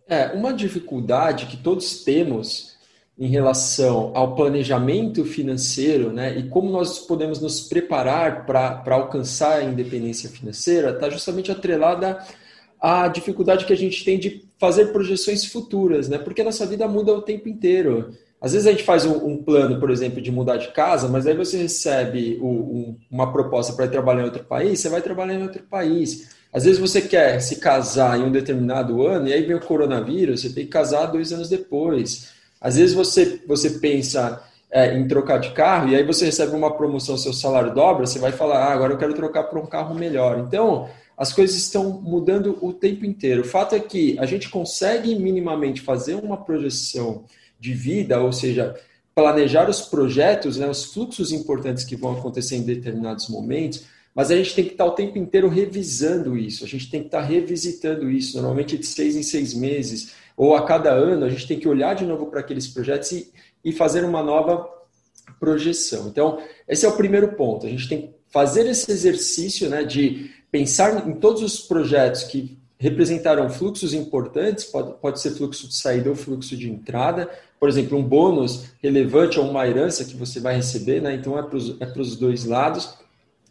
É, 0.08 0.32
uma 0.32 0.52
dificuldade 0.52 1.46
que 1.46 1.56
todos 1.56 2.02
temos 2.02 2.76
em 3.20 3.28
relação 3.28 4.12
ao 4.14 4.34
planejamento 4.34 5.26
financeiro 5.26 6.10
né, 6.10 6.38
e 6.38 6.48
como 6.48 6.70
nós 6.70 6.98
podemos 7.00 7.38
nos 7.38 7.60
preparar 7.60 8.46
para 8.46 8.82
alcançar 8.94 9.58
a 9.58 9.62
independência 9.62 10.30
financeira 10.30 10.90
está 10.90 11.10
justamente 11.10 11.52
atrelada 11.52 12.18
à 12.80 13.06
dificuldade 13.08 13.66
que 13.66 13.74
a 13.74 13.76
gente 13.76 14.02
tem 14.02 14.18
de 14.18 14.48
fazer 14.58 14.86
projeções 14.86 15.44
futuras, 15.44 16.08
né, 16.08 16.16
porque 16.16 16.40
a 16.40 16.44
nossa 16.44 16.64
vida 16.64 16.88
muda 16.88 17.12
o 17.12 17.20
tempo 17.20 17.46
inteiro. 17.46 18.16
Às 18.40 18.52
vezes 18.52 18.66
a 18.66 18.70
gente 18.70 18.84
faz 18.84 19.04
um, 19.04 19.26
um 19.26 19.36
plano, 19.36 19.78
por 19.78 19.90
exemplo, 19.90 20.20
de 20.20 20.32
mudar 20.32 20.56
de 20.56 20.68
casa, 20.68 21.08
mas 21.08 21.26
aí 21.26 21.36
você 21.36 21.58
recebe 21.58 22.38
o, 22.40 22.46
um, 22.46 22.96
uma 23.10 23.30
proposta 23.30 23.74
para 23.74 23.84
ir 23.84 23.90
trabalhar 23.90 24.22
em 24.22 24.24
outro 24.24 24.44
país, 24.44 24.80
você 24.80 24.88
vai 24.88 25.02
trabalhar 25.02 25.34
em 25.34 25.42
outro 25.42 25.62
país. 25.64 26.30
Às 26.52 26.64
vezes 26.64 26.80
você 26.80 27.02
quer 27.02 27.38
se 27.40 27.56
casar 27.56 28.18
em 28.18 28.22
um 28.22 28.32
determinado 28.32 29.06
ano 29.06 29.28
e 29.28 29.32
aí 29.32 29.42
vem 29.42 29.56
o 29.56 29.60
coronavírus, 29.60 30.40
você 30.40 30.48
tem 30.48 30.64
que 30.64 30.70
casar 30.70 31.06
dois 31.06 31.32
anos 31.32 31.48
depois. 31.48 32.30
Às 32.60 32.76
vezes 32.76 32.94
você, 32.94 33.42
você 33.46 33.70
pensa 33.78 34.42
é, 34.70 34.96
em 34.96 35.06
trocar 35.06 35.38
de 35.38 35.50
carro 35.50 35.90
e 35.90 35.96
aí 35.96 36.02
você 36.02 36.24
recebe 36.24 36.56
uma 36.56 36.74
promoção, 36.74 37.18
seu 37.18 37.32
salário 37.32 37.74
dobra, 37.74 38.06
você 38.06 38.18
vai 38.18 38.32
falar, 38.32 38.64
ah, 38.64 38.72
agora 38.72 38.94
eu 38.94 38.98
quero 38.98 39.14
trocar 39.14 39.44
para 39.44 39.60
um 39.60 39.66
carro 39.66 39.94
melhor. 39.94 40.38
Então, 40.38 40.88
as 41.16 41.32
coisas 41.32 41.56
estão 41.56 42.00
mudando 42.02 42.56
o 42.62 42.72
tempo 42.72 43.04
inteiro. 43.04 43.42
O 43.42 43.44
fato 43.44 43.74
é 43.74 43.80
que 43.80 44.18
a 44.18 44.24
gente 44.24 44.48
consegue 44.48 45.14
minimamente 45.14 45.82
fazer 45.82 46.14
uma 46.14 46.38
projeção 46.38 47.24
de 47.60 47.74
vida, 47.74 48.20
ou 48.20 48.32
seja, 48.32 48.74
planejar 49.14 49.68
os 49.68 49.82
projetos, 49.82 50.56
né, 50.56 50.68
os 50.68 50.86
fluxos 50.86 51.30
importantes 51.30 51.84
que 51.84 51.94
vão 51.94 52.12
acontecer 52.12 52.56
em 52.56 52.62
determinados 52.62 53.28
momentos, 53.28 53.84
mas 54.14 54.30
a 54.30 54.36
gente 54.36 54.54
tem 54.54 54.64
que 54.64 54.72
estar 54.72 54.86
o 54.86 54.92
tempo 54.92 55.18
inteiro 55.18 55.48
revisando 55.48 56.36
isso, 56.36 56.64
a 56.64 56.66
gente 56.66 56.90
tem 56.90 57.00
que 57.00 57.08
estar 57.08 57.20
revisitando 57.20 58.10
isso, 58.10 58.36
normalmente 58.36 58.78
de 58.78 58.86
seis 58.86 59.14
em 59.14 59.22
seis 59.22 59.54
meses, 59.54 60.12
ou 60.36 60.56
a 60.56 60.64
cada 60.64 60.90
ano, 60.90 61.26
a 61.26 61.28
gente 61.28 61.46
tem 61.46 61.58
que 61.58 61.68
olhar 61.68 61.94
de 61.94 62.04
novo 62.04 62.26
para 62.26 62.40
aqueles 62.40 62.66
projetos 62.66 63.12
e, 63.12 63.30
e 63.64 63.72
fazer 63.72 64.04
uma 64.04 64.22
nova 64.22 64.66
projeção. 65.38 66.08
Então, 66.08 66.42
esse 66.66 66.86
é 66.86 66.88
o 66.88 66.96
primeiro 66.96 67.36
ponto. 67.36 67.66
A 67.66 67.68
gente 67.68 67.88
tem 67.88 68.02
que 68.02 68.10
fazer 68.30 68.66
esse 68.66 68.90
exercício 68.90 69.68
né, 69.68 69.84
de 69.84 70.30
pensar 70.50 71.06
em 71.06 71.14
todos 71.14 71.42
os 71.42 71.60
projetos 71.60 72.24
que 72.24 72.58
representarão 72.80 73.50
fluxos 73.50 73.92
importantes, 73.92 74.64
pode, 74.64 74.94
pode 74.94 75.20
ser 75.20 75.32
fluxo 75.32 75.68
de 75.68 75.74
saída 75.74 76.08
ou 76.08 76.16
fluxo 76.16 76.56
de 76.56 76.68
entrada, 76.68 77.28
por 77.60 77.68
exemplo, 77.68 77.98
um 77.98 78.02
bônus 78.02 78.70
relevante 78.82 79.38
ou 79.38 79.48
uma 79.48 79.68
herança 79.68 80.02
que 80.02 80.16
você 80.16 80.40
vai 80.40 80.56
receber, 80.56 81.02
né? 81.02 81.14
então 81.14 81.38
é 81.38 81.42
para 81.42 81.56
os 82.00 82.16
é 82.16 82.18
dois 82.18 82.46
lados, 82.46 82.94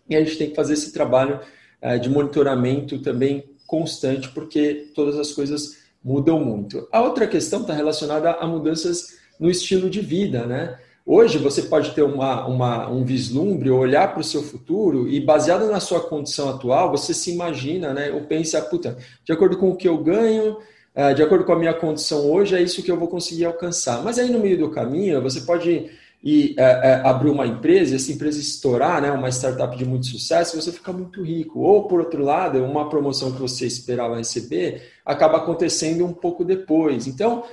e 0.10 0.16
a 0.16 0.24
gente 0.24 0.36
tem 0.36 0.50
que 0.50 0.56
fazer 0.56 0.74
esse 0.74 0.92
trabalho 0.92 1.40
é, 1.80 2.00
de 2.00 2.10
monitoramento 2.10 2.98
também 3.04 3.44
constante, 3.68 4.30
porque 4.30 4.90
todas 4.96 5.20
as 5.20 5.32
coisas 5.32 5.78
mudam 6.04 6.44
muito. 6.44 6.88
A 6.92 7.00
outra 7.00 7.28
questão 7.28 7.62
está 7.62 7.74
relacionada 7.74 8.32
a 8.32 8.48
mudanças 8.48 9.20
no 9.40 9.48
estilo 9.48 9.92
de 9.92 10.02
vida, 10.02 10.48
né? 10.48 10.80
Hoje 11.12 11.40
você 11.40 11.64
pode 11.64 11.90
ter 11.96 12.04
uma, 12.04 12.46
uma, 12.46 12.88
um 12.88 13.04
vislumbre, 13.04 13.72
olhar 13.72 14.12
para 14.12 14.22
o 14.22 14.24
seu 14.24 14.44
futuro 14.44 15.10
e, 15.10 15.20
baseado 15.20 15.66
na 15.66 15.80
sua 15.80 16.02
condição 16.02 16.50
atual, 16.50 16.92
você 16.92 17.16
se 17.16 17.32
imagina, 17.32 17.92
né? 17.96 18.12
Ou 18.12 18.22
pensa, 18.26 18.62
puta, 18.62 18.96
de 19.26 19.34
acordo 19.34 19.58
com 19.58 19.72
o 19.72 19.76
que 19.76 19.88
eu 19.88 19.98
ganho, 19.98 20.58
é, 20.94 21.12
de 21.16 21.24
acordo 21.24 21.46
com 21.46 21.54
a 21.54 21.58
minha 21.58 21.74
condição 21.74 22.30
hoje, 22.30 22.56
é 22.56 22.62
isso 22.62 22.84
que 22.84 22.92
eu 22.92 22.96
vou 22.96 23.08
conseguir 23.08 23.46
alcançar. 23.46 24.04
Mas 24.04 24.20
aí 24.20 24.30
no 24.30 24.38
meio 24.38 24.60
do 24.60 24.70
caminho, 24.70 25.20
você 25.20 25.42
pode 25.42 25.90
é, 26.24 26.54
é, 26.58 27.02
abrir 27.04 27.32
uma 27.32 27.48
empresa, 27.48 27.96
essa 27.96 28.12
empresa 28.12 28.40
estourar, 28.40 29.02
né? 29.02 29.12
Uma 29.12 29.30
startup 29.30 29.76
de 29.76 29.86
muito 29.86 30.06
sucesso, 30.06 30.62
você 30.62 30.72
fica 30.72 30.94
muito 30.94 31.24
rico. 31.24 31.62
Ou, 31.62 31.88
por 31.88 32.02
outro 32.02 32.24
lado, 32.24 32.64
uma 32.64 32.88
promoção 32.88 33.32
que 33.32 33.42
você 33.42 33.66
esperava 33.66 34.16
receber 34.16 34.84
acaba 35.04 35.38
acontecendo 35.38 36.06
um 36.06 36.14
pouco 36.14 36.46
depois. 36.46 37.08
Então, 37.08 37.46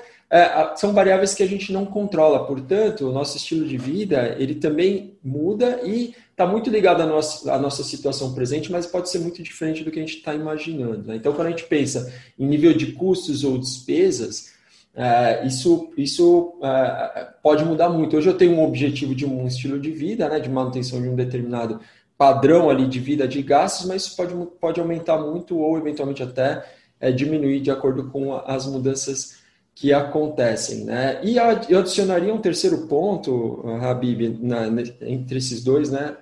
são 0.76 0.92
variáveis 0.92 1.35
que 1.35 1.42
a 1.42 1.47
gente 1.47 1.73
não 1.73 1.87
controla. 1.87 2.47
Portanto, 2.47 3.09
o 3.09 3.12
nosso 3.12 3.37
estilo 3.37 3.66
de 3.66 3.78
vida 3.78 4.35
ele 4.38 4.56
também 4.56 5.14
muda 5.23 5.80
e 5.85 6.14
está 6.30 6.47
muito 6.47 6.68
ligado 6.68 7.00
à 7.00 7.06
nossa, 7.06 7.52
à 7.52 7.59
nossa 7.59 7.83
situação 7.83 8.35
presente, 8.35 8.71
mas 8.71 8.87
pode 8.87 9.09
ser 9.09 9.21
muito 9.21 9.42
diferente 9.42 9.83
do 9.83 9.90
que 9.90 9.99
a 9.99 10.02
gente 10.02 10.18
está 10.18 10.35
imaginando. 10.35 11.09
Né? 11.09 11.16
Então, 11.16 11.33
quando 11.33 11.47
a 11.47 11.50
gente 11.50 11.64
pensa 11.64 12.12
em 12.38 12.47
nível 12.47 12.75
de 12.75 12.92
custos 12.92 13.42
ou 13.42 13.56
despesas, 13.56 14.54
é, 14.95 15.47
isso, 15.47 15.92
isso 15.97 16.59
é, 16.62 17.28
pode 17.42 17.64
mudar 17.64 17.88
muito. 17.88 18.16
Hoje 18.16 18.28
eu 18.28 18.37
tenho 18.37 18.52
um 18.52 18.64
objetivo 18.64 19.14
de 19.14 19.25
um 19.25 19.47
estilo 19.47 19.78
de 19.78 19.90
vida, 19.90 20.28
né, 20.28 20.40
de 20.40 20.49
manutenção 20.49 21.00
de 21.00 21.09
um 21.09 21.14
determinado 21.14 21.80
padrão 22.18 22.71
ali 22.71 22.87
de 22.87 22.99
vida 22.99 23.28
de 23.28 23.42
gastos, 23.42 23.87
mas 23.87 24.06
isso 24.06 24.16
pode, 24.16 24.35
pode 24.59 24.80
aumentar 24.80 25.18
muito 25.18 25.59
ou 25.59 25.76
eventualmente 25.76 26.23
até 26.23 26.64
é, 26.99 27.12
diminuir 27.12 27.61
de 27.61 27.71
acordo 27.71 28.11
com 28.11 28.35
as 28.35 28.66
mudanças 28.66 29.37
que 29.76 29.92
acontecem. 29.92 30.87
Né? 30.87 31.21
E 31.23 31.37
eu 31.68 31.78
adicionaria 31.78 32.33
um 32.33 32.40
terceiro 32.40 32.87
ponto, 32.88 33.62
Habib, 33.83 34.38
na, 34.40 34.66
entre 35.02 35.37
esses 35.37 35.62
dois 35.62 35.90
né, 35.90 36.16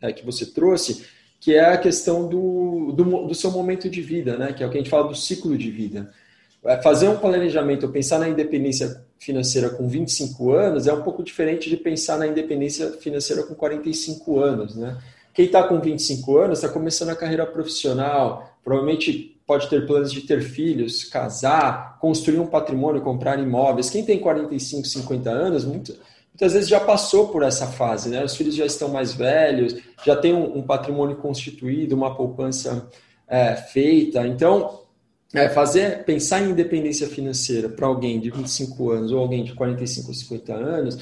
é, 0.00 0.12
que 0.12 0.24
você 0.24 0.44
trouxe, 0.44 1.06
que 1.40 1.54
é 1.54 1.72
a 1.72 1.78
questão 1.78 2.28
do, 2.28 2.92
do, 2.92 3.26
do, 3.26 3.34
seu 3.34 3.50
momento 3.50 3.88
de 3.88 4.02
vida, 4.02 4.36
né? 4.36 4.52
que 4.52 4.62
é 4.62 4.66
o 4.66 4.70
que 4.70 4.76
a 4.76 4.80
gente 4.80 4.90
fala 4.90 5.08
do 5.08 5.14
ciclo 5.14 5.56
de 5.56 5.70
vida. 5.70 6.12
É, 6.62 6.82
fazer 6.82 7.08
um 7.08 7.16
planejamento, 7.16 7.88
pensar 7.88 8.18
na 8.18 8.28
independência 8.28 9.02
financeira 9.18 9.70
com 9.70 9.88
25 9.88 10.52
anos 10.52 10.86
é 10.86 10.92
um 10.92 11.02
pouco 11.02 11.22
diferente 11.22 11.70
de 11.70 11.78
pensar 11.78 12.18
na 12.18 12.26
independência 12.26 12.90
financeira 12.92 13.42
com 13.42 13.54
45 13.54 14.38
anos. 14.38 14.76
Né? 14.76 14.98
Quem 15.32 15.46
está 15.46 15.62
com 15.62 15.80
25 15.80 16.36
anos 16.36 16.58
está 16.58 16.70
começando 16.70 17.08
a 17.08 17.16
carreira 17.16 17.46
profissional, 17.46 18.54
provavelmente 18.62 19.37
pode 19.48 19.70
ter 19.70 19.86
planos 19.86 20.12
de 20.12 20.20
ter 20.20 20.42
filhos, 20.42 21.04
casar, 21.04 21.98
construir 21.98 22.38
um 22.38 22.46
patrimônio, 22.46 23.00
comprar 23.00 23.38
imóveis. 23.38 23.88
Quem 23.88 24.04
tem 24.04 24.18
45, 24.18 24.86
50 24.86 25.30
anos, 25.30 25.64
muito, 25.64 25.96
muitas 26.28 26.52
vezes 26.52 26.68
já 26.68 26.78
passou 26.78 27.28
por 27.28 27.42
essa 27.42 27.66
fase, 27.66 28.10
né? 28.10 28.22
Os 28.22 28.36
filhos 28.36 28.54
já 28.54 28.66
estão 28.66 28.90
mais 28.90 29.14
velhos, 29.14 29.74
já 30.04 30.14
tem 30.14 30.34
um, 30.34 30.58
um 30.58 30.62
patrimônio 30.62 31.16
constituído, 31.16 31.96
uma 31.96 32.14
poupança 32.14 32.90
é, 33.26 33.56
feita. 33.56 34.26
Então, 34.26 34.82
é, 35.32 35.48
fazer, 35.48 36.04
pensar 36.04 36.42
em 36.42 36.50
independência 36.50 37.08
financeira 37.08 37.70
para 37.70 37.86
alguém 37.86 38.20
de 38.20 38.30
25 38.30 38.90
anos 38.90 39.12
ou 39.12 39.18
alguém 39.18 39.44
de 39.44 39.54
45 39.54 40.08
ou 40.08 40.14
50 40.14 40.52
anos 40.52 40.98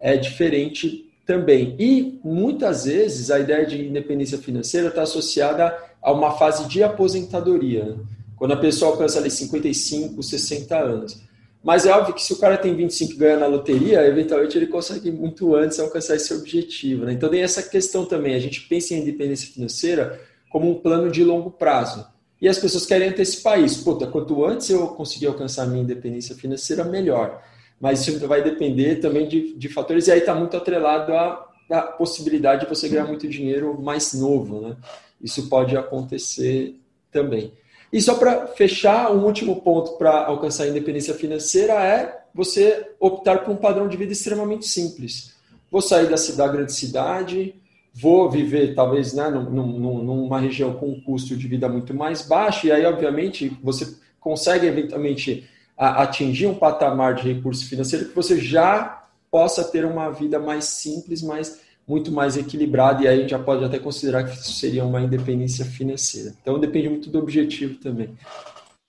é 0.00 0.16
diferente 0.16 1.04
também. 1.26 1.76
E 1.78 2.18
muitas 2.24 2.86
vezes 2.86 3.30
a 3.30 3.38
ideia 3.38 3.66
de 3.66 3.86
independência 3.86 4.38
financeira 4.38 4.88
está 4.88 5.02
associada 5.02 5.89
a 6.02 6.12
uma 6.12 6.32
fase 6.32 6.66
de 6.66 6.82
aposentadoria, 6.82 7.84
né? 7.84 7.96
quando 8.36 8.52
a 8.52 8.56
pessoa 8.56 8.92
alcança 8.92 9.18
ali 9.18 9.30
55, 9.30 10.22
60 10.22 10.76
anos. 10.76 11.20
Mas 11.62 11.84
é 11.84 11.92
óbvio 11.92 12.14
que 12.14 12.22
se 12.22 12.32
o 12.32 12.38
cara 12.38 12.56
tem 12.56 12.74
25 12.74 13.12
e 13.12 13.16
ganha 13.16 13.38
na 13.38 13.46
loteria, 13.46 14.06
eventualmente 14.06 14.56
ele 14.56 14.66
consegue 14.66 15.10
muito 15.10 15.54
antes 15.54 15.78
alcançar 15.78 16.16
esse 16.16 16.32
objetivo. 16.32 17.04
Né? 17.04 17.12
Então 17.12 17.28
tem 17.28 17.42
essa 17.42 17.62
questão 17.62 18.06
também. 18.06 18.34
A 18.34 18.38
gente 18.38 18.62
pensa 18.62 18.94
em 18.94 19.02
independência 19.02 19.52
financeira 19.52 20.18
como 20.48 20.70
um 20.70 20.74
plano 20.74 21.10
de 21.10 21.22
longo 21.22 21.50
prazo. 21.50 22.06
E 22.40 22.48
as 22.48 22.58
pessoas 22.58 22.86
querem 22.86 23.10
antecipar 23.10 23.60
isso. 23.60 23.84
Puta, 23.84 24.06
quanto 24.06 24.42
antes 24.44 24.70
eu 24.70 24.88
conseguir 24.88 25.26
alcançar 25.26 25.64
a 25.64 25.66
minha 25.66 25.82
independência 25.82 26.34
financeira, 26.34 26.82
melhor. 26.82 27.42
Mas 27.78 28.00
isso 28.00 28.26
vai 28.26 28.42
depender 28.42 28.96
também 28.96 29.28
de, 29.28 29.54
de 29.54 29.68
fatores, 29.68 30.06
e 30.06 30.12
aí 30.12 30.20
está 30.20 30.34
muito 30.34 30.56
atrelado 30.56 31.12
à, 31.12 31.46
à 31.70 31.82
possibilidade 31.82 32.62
de 32.62 32.68
você 32.68 32.88
ganhar 32.88 33.06
muito 33.06 33.28
dinheiro 33.28 33.78
mais 33.80 34.14
novo. 34.14 34.60
Né? 34.62 34.76
Isso 35.22 35.48
pode 35.48 35.76
acontecer 35.76 36.76
também. 37.10 37.52
E 37.92 38.00
só 38.00 38.14
para 38.14 38.46
fechar, 38.48 39.10
um 39.12 39.24
último 39.24 39.60
ponto 39.60 39.92
para 39.98 40.26
alcançar 40.26 40.64
a 40.64 40.68
independência 40.68 41.14
financeira 41.14 41.74
é 41.74 42.20
você 42.32 42.90
optar 43.00 43.38
por 43.38 43.52
um 43.52 43.56
padrão 43.56 43.88
de 43.88 43.96
vida 43.96 44.12
extremamente 44.12 44.66
simples. 44.66 45.34
Vou 45.70 45.80
sair 45.80 46.08
da, 46.08 46.16
da 46.36 46.48
grande 46.48 46.72
cidade, 46.72 47.54
vou 47.92 48.30
viver 48.30 48.74
talvez 48.74 49.12
né, 49.12 49.28
num, 49.28 49.50
num, 49.50 50.04
numa 50.04 50.38
região 50.38 50.74
com 50.74 50.88
um 50.88 51.00
custo 51.00 51.36
de 51.36 51.48
vida 51.48 51.68
muito 51.68 51.92
mais 51.92 52.22
baixo, 52.22 52.66
e 52.66 52.72
aí, 52.72 52.84
obviamente, 52.84 53.56
você 53.62 53.96
consegue 54.20 54.66
eventualmente 54.66 55.48
atingir 55.76 56.46
um 56.46 56.54
patamar 56.54 57.14
de 57.14 57.32
recurso 57.32 57.66
financeiro 57.66 58.06
que 58.06 58.14
você 58.14 58.38
já 58.38 59.04
possa 59.30 59.64
ter 59.64 59.84
uma 59.84 60.10
vida 60.10 60.38
mais 60.38 60.66
simples, 60.66 61.22
mais 61.22 61.60
muito 61.90 62.12
mais 62.12 62.36
equilibrado, 62.36 63.02
e 63.02 63.08
aí 63.08 63.16
a 63.16 63.20
gente 63.20 63.30
já 63.30 63.38
pode 63.38 63.64
até 63.64 63.76
considerar 63.80 64.22
que 64.22 64.36
isso 64.36 64.52
seria 64.52 64.84
uma 64.84 65.00
independência 65.00 65.64
financeira. 65.64 66.32
Então 66.40 66.60
depende 66.60 66.88
muito 66.88 67.10
do 67.10 67.18
objetivo 67.18 67.80
também. 67.80 68.10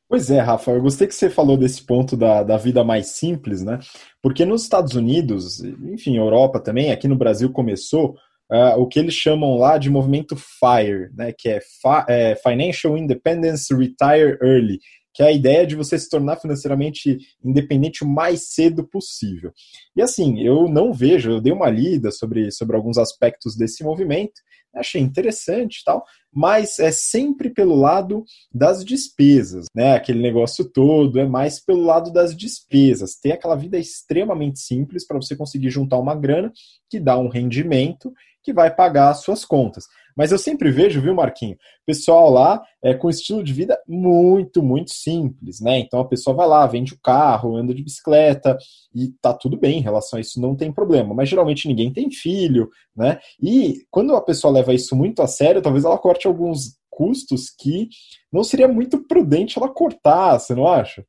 Pois 0.08 0.30
é, 0.30 0.40
Rafa, 0.40 0.72
eu 0.72 0.82
gostei 0.82 1.08
que 1.08 1.16
você 1.16 1.30
falou 1.30 1.58
desse 1.58 1.84
ponto 1.84 2.16
da, 2.16 2.44
da 2.44 2.58
vida 2.58 2.84
mais 2.84 3.08
simples, 3.08 3.64
né? 3.64 3.80
Porque 4.22 4.46
nos 4.46 4.62
Estados 4.62 4.94
Unidos, 4.94 5.64
enfim, 5.64 6.18
Europa 6.18 6.60
também, 6.60 6.92
aqui 6.92 7.08
no 7.08 7.16
Brasil 7.16 7.52
começou, 7.52 8.16
uh, 8.52 8.78
o 8.78 8.88
que 8.88 9.00
eles 9.00 9.16
chamam 9.16 9.58
lá 9.58 9.80
de 9.80 9.90
movimento 9.90 10.36
FIRE, 10.36 11.10
né, 11.16 11.34
que 11.36 11.50
é, 11.50 11.60
é 12.08 12.36
Financial 12.36 12.96
Independence 12.96 13.74
Retire 13.74 14.38
Early, 14.42 14.80
que 15.14 15.22
é 15.24 15.28
a 15.28 15.32
ideia 15.32 15.66
de 15.66 15.76
você 15.76 15.98
se 15.98 16.10
tornar 16.10 16.38
financeiramente 16.38 17.18
independente 17.44 18.04
o 18.04 18.08
mais 18.08 18.54
cedo 18.54 18.88
possível. 18.88 19.52
E 19.96 20.02
assim, 20.02 20.42
eu 20.42 20.68
não 20.68 20.94
vejo, 20.94 21.32
eu 21.32 21.42
dei 21.42 21.52
uma 21.52 21.70
lida 21.70 22.12
sobre, 22.12 22.52
sobre 22.52 22.76
alguns 22.76 22.98
aspectos 22.98 23.56
desse 23.56 23.84
movimento, 23.84 24.42
achei 24.76 25.02
interessante 25.02 25.80
e 25.80 25.84
tal, 25.84 26.04
mas 26.34 26.80
é 26.80 26.92
sempre 26.92 27.50
pelo 27.50 27.76
lado 27.76 28.24
das 28.54 28.86
despesas, 28.86 29.66
né? 29.76 29.96
Aquele 29.96 30.22
negócio 30.22 30.64
todo 30.64 31.20
é 31.20 31.26
mais 31.26 31.60
pelo 31.60 31.84
lado 31.84 32.12
das 32.12 32.36
despesas. 32.36 33.16
Ter 33.16 33.34
aquela 33.34 33.56
vida 33.56 33.78
extremamente 33.78 34.60
simples 34.60 35.06
para 35.06 35.18
você 35.18 35.36
conseguir 35.36 35.70
juntar 35.70 35.98
uma 35.98 36.16
grana 36.16 36.52
que 36.90 37.00
dá 37.00 37.18
um 37.18 37.28
rendimento 37.28 38.14
que 38.44 38.54
vai 38.54 38.74
pagar 38.74 39.10
as 39.10 39.22
suas 39.22 39.46
contas. 39.46 39.86
Mas 40.16 40.32
eu 40.32 40.38
sempre 40.38 40.72
vejo, 40.72 41.02
viu, 41.02 41.16
Marquinho, 41.16 41.58
pessoal 41.86 42.30
lá 42.30 42.62
é, 42.84 42.94
com 42.94 43.10
estilo 43.10 43.44
de 43.44 43.54
vida 43.54 43.80
muito, 43.88 44.62
muito 44.62 44.92
simples, 44.92 45.60
né? 45.62 45.80
Então 45.80 46.00
a 46.00 46.08
pessoa 46.08 46.36
vai 46.36 46.48
lá, 46.48 46.66
vende 46.68 46.94
o 46.94 47.00
carro, 47.02 47.56
anda 47.56 47.74
de 47.74 47.84
bicicleta 47.84 48.58
e 48.94 49.10
tá 49.22 49.34
tudo 49.34 49.58
bem 49.58 49.80
em 49.80 49.82
relação 49.82 50.18
a 50.18 50.22
isso, 50.22 50.42
não 50.42 50.56
tem 50.56 50.72
problema. 50.72 51.14
Mas 51.14 51.30
geralmente 51.30 51.68
ninguém 51.68 51.92
tem 51.92 52.12
filho, 52.12 52.70
né? 53.02 53.20
E 53.42 53.84
quando 53.90 54.16
a 54.16 54.22
pessoa 54.22 54.54
leva 54.54 54.74
isso 54.74 54.96
muito 54.96 55.22
a 55.22 55.28
sério, 55.28 55.62
talvez 55.62 55.84
ela 55.84 55.98
corte 55.98 56.28
alguns 56.28 56.78
custos 56.90 57.50
que 57.50 57.90
não 58.32 58.44
seria 58.44 58.68
muito 58.68 59.06
prudente 59.08 59.58
ela 59.58 59.68
cortar, 59.68 60.38
você 60.38 60.54
não 60.54 60.68
acha? 60.68 61.04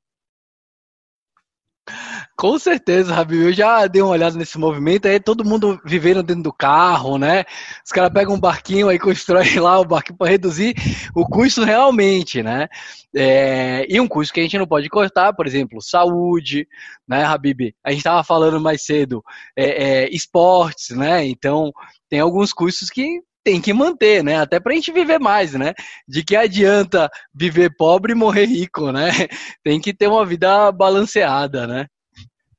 Com 2.37 2.59
certeza, 2.59 3.15
Rabi. 3.15 3.37
Eu 3.37 3.53
já 3.53 3.87
dei 3.87 4.01
uma 4.03 4.13
olhada 4.13 4.37
nesse 4.37 4.59
movimento, 4.59 5.07
aí 5.07 5.19
todo 5.21 5.45
mundo 5.45 5.81
vivendo 5.85 6.23
dentro 6.23 6.45
do 6.45 6.53
carro, 6.53 7.19
né? 7.19 7.45
Os 7.85 7.91
caras 7.91 8.13
pegam 8.13 8.35
um 8.35 8.41
barquinho 8.41 8.89
aí, 8.89 8.99
constroem 8.99 9.59
lá 9.61 9.79
o 9.81 9.85
barquinho 9.85 10.17
para 10.17 10.31
reduzir 10.31 10.75
o 11.15 11.27
custo 11.27 11.65
realmente, 11.65 12.43
né? 12.43 12.69
É, 13.15 13.87
e 13.89 14.01
um 14.01 14.09
custo 14.09 14.33
que 14.33 14.41
a 14.41 14.43
gente 14.43 14.59
não 14.59 14.67
pode 14.67 14.89
cortar, 14.89 15.33
por 15.35 15.47
exemplo, 15.47 15.83
saúde, 15.83 16.67
né, 17.07 17.25
Habib? 17.25 17.75
A 17.85 17.91
gente 17.91 18.01
estava 18.01 18.25
falando 18.25 18.61
mais 18.61 18.83
cedo, 18.85 19.23
é, 19.57 20.05
é, 20.05 20.09
esportes, 20.11 20.97
né? 20.97 21.25
Então, 21.27 21.73
tem 22.09 22.21
alguns 22.21 22.53
custos 22.53 22.91
que 22.91 23.21
tem 23.45 23.61
que 23.61 23.73
manter, 23.73 24.23
né? 24.23 24.37
Até 24.37 24.61
para 24.61 24.73
a 24.73 24.75
gente 24.75 24.93
viver 24.93 25.19
mais, 25.19 25.53
né? 25.55 25.73
De 26.07 26.25
que 26.25 26.37
adianta 26.37 27.11
viver 27.35 27.75
pobre 27.77 28.13
e 28.13 28.17
morrer 28.17 28.47
rico, 28.47 28.93
né? 28.93 29.11
Tem 29.65 29.81
que 29.81 29.95
ter 29.95 30.09
uma 30.09 30.25
vida 30.25 30.71
balanceada, 30.73 31.67
né? 31.67 31.87